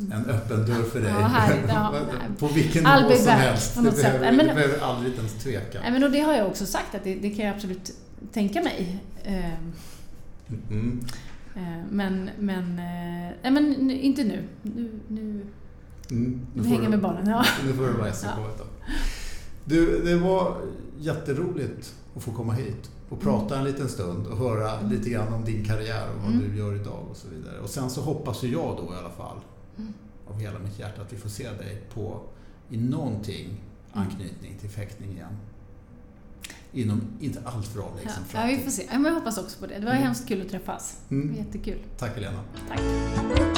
Mm. 0.00 0.12
en 0.12 0.24
öppen 0.24 0.66
dörr 0.66 0.82
för 0.82 1.00
dig. 1.00 1.10
Ja, 1.10 1.26
härligt. 1.26 1.68
Ja, 1.68 1.94
på 2.38 2.46
vilken 2.46 2.84
nivå 2.84 2.96
som 2.98 3.08
bevärld, 3.08 3.38
helst. 3.38 3.74
på 3.74 3.80
något 3.82 3.96
du, 3.96 4.02
behöver, 4.02 4.32
men- 4.32 4.46
du 4.46 4.54
behöver 4.54 4.78
aldrig 4.84 5.14
ens 5.14 5.32
tveka. 5.34 5.78
Men 5.90 6.04
och 6.04 6.10
det 6.10 6.20
har 6.20 6.32
jag 6.34 6.46
också 6.46 6.66
sagt 6.66 6.94
att 6.94 7.04
det, 7.04 7.14
det 7.14 7.30
kan 7.30 7.46
jag 7.46 7.54
absolut 7.54 7.90
tänka 8.32 8.62
mig. 8.62 8.98
Ehm, 9.24 9.72
Mm. 10.70 11.00
eh, 11.56 11.62
men 11.90 12.30
men, 12.38 12.62
eh, 12.78 13.32
nej, 13.42 13.50
men 13.52 13.90
inte 13.90 14.24
nu. 14.24 14.42
nu, 14.62 14.90
nu 15.08 15.46
Mm, 16.10 16.46
nu 16.54 16.64
hänga 16.68 16.82
du, 16.82 16.88
med 16.88 17.00
barnen, 17.00 17.26
ja. 17.28 17.44
Nu 17.66 17.72
får 17.72 17.86
du 17.86 17.92
vara 17.92 18.12
SEK. 18.12 18.28
Ja. 18.58 18.64
Du, 19.64 20.02
det 20.04 20.16
var 20.16 20.56
jätteroligt 20.98 21.94
att 22.18 22.24
få 22.24 22.32
komma 22.32 22.52
hit 22.52 22.90
och 23.08 23.20
prata 23.20 23.58
en 23.58 23.64
liten 23.64 23.88
stund 23.88 24.26
och 24.26 24.36
höra 24.36 24.78
mm. 24.78 24.92
lite 24.92 25.10
grann 25.10 25.32
om 25.32 25.44
din 25.44 25.64
karriär 25.64 26.08
och 26.16 26.22
vad 26.22 26.32
mm. 26.32 26.50
du 26.50 26.58
gör 26.58 26.74
idag 26.74 27.06
och 27.10 27.16
så 27.16 27.28
vidare. 27.28 27.60
Och 27.60 27.70
sen 27.70 27.90
så 27.90 28.00
hoppas 28.00 28.42
ju 28.42 28.52
jag 28.52 28.76
då 28.76 28.94
i 28.94 28.96
alla 28.96 29.10
fall 29.10 29.36
mm. 29.78 29.92
av 30.26 30.40
hela 30.40 30.58
mitt 30.58 30.78
hjärta 30.78 31.02
att 31.02 31.12
vi 31.12 31.16
får 31.16 31.28
se 31.28 31.50
dig 31.50 31.82
på 31.94 32.20
i 32.70 32.76
någonting 32.76 33.46
mm. 33.46 33.58
anknytning 33.92 34.58
till 34.60 34.70
fäktning 34.70 35.10
igen. 35.10 35.36
Inom 36.72 37.02
inte 37.20 37.40
allt 37.44 37.66
för 37.66 37.80
avlägsen 37.80 38.22
ja, 38.32 38.50
ja, 38.50 38.56
vi 38.56 38.62
får 38.62 38.70
se. 38.70 38.88
Jag 38.92 39.14
hoppas 39.14 39.38
också 39.38 39.60
på 39.60 39.66
det. 39.66 39.74
Det 39.78 39.86
var 39.86 39.92
mm. 39.92 40.04
hemskt 40.04 40.28
kul 40.28 40.42
att 40.42 40.48
träffas. 40.48 41.00
Mm. 41.10 41.36
Jättekul. 41.36 41.78
Tack 41.98 42.14
Helena. 42.14 42.40
Tack. 42.68 43.57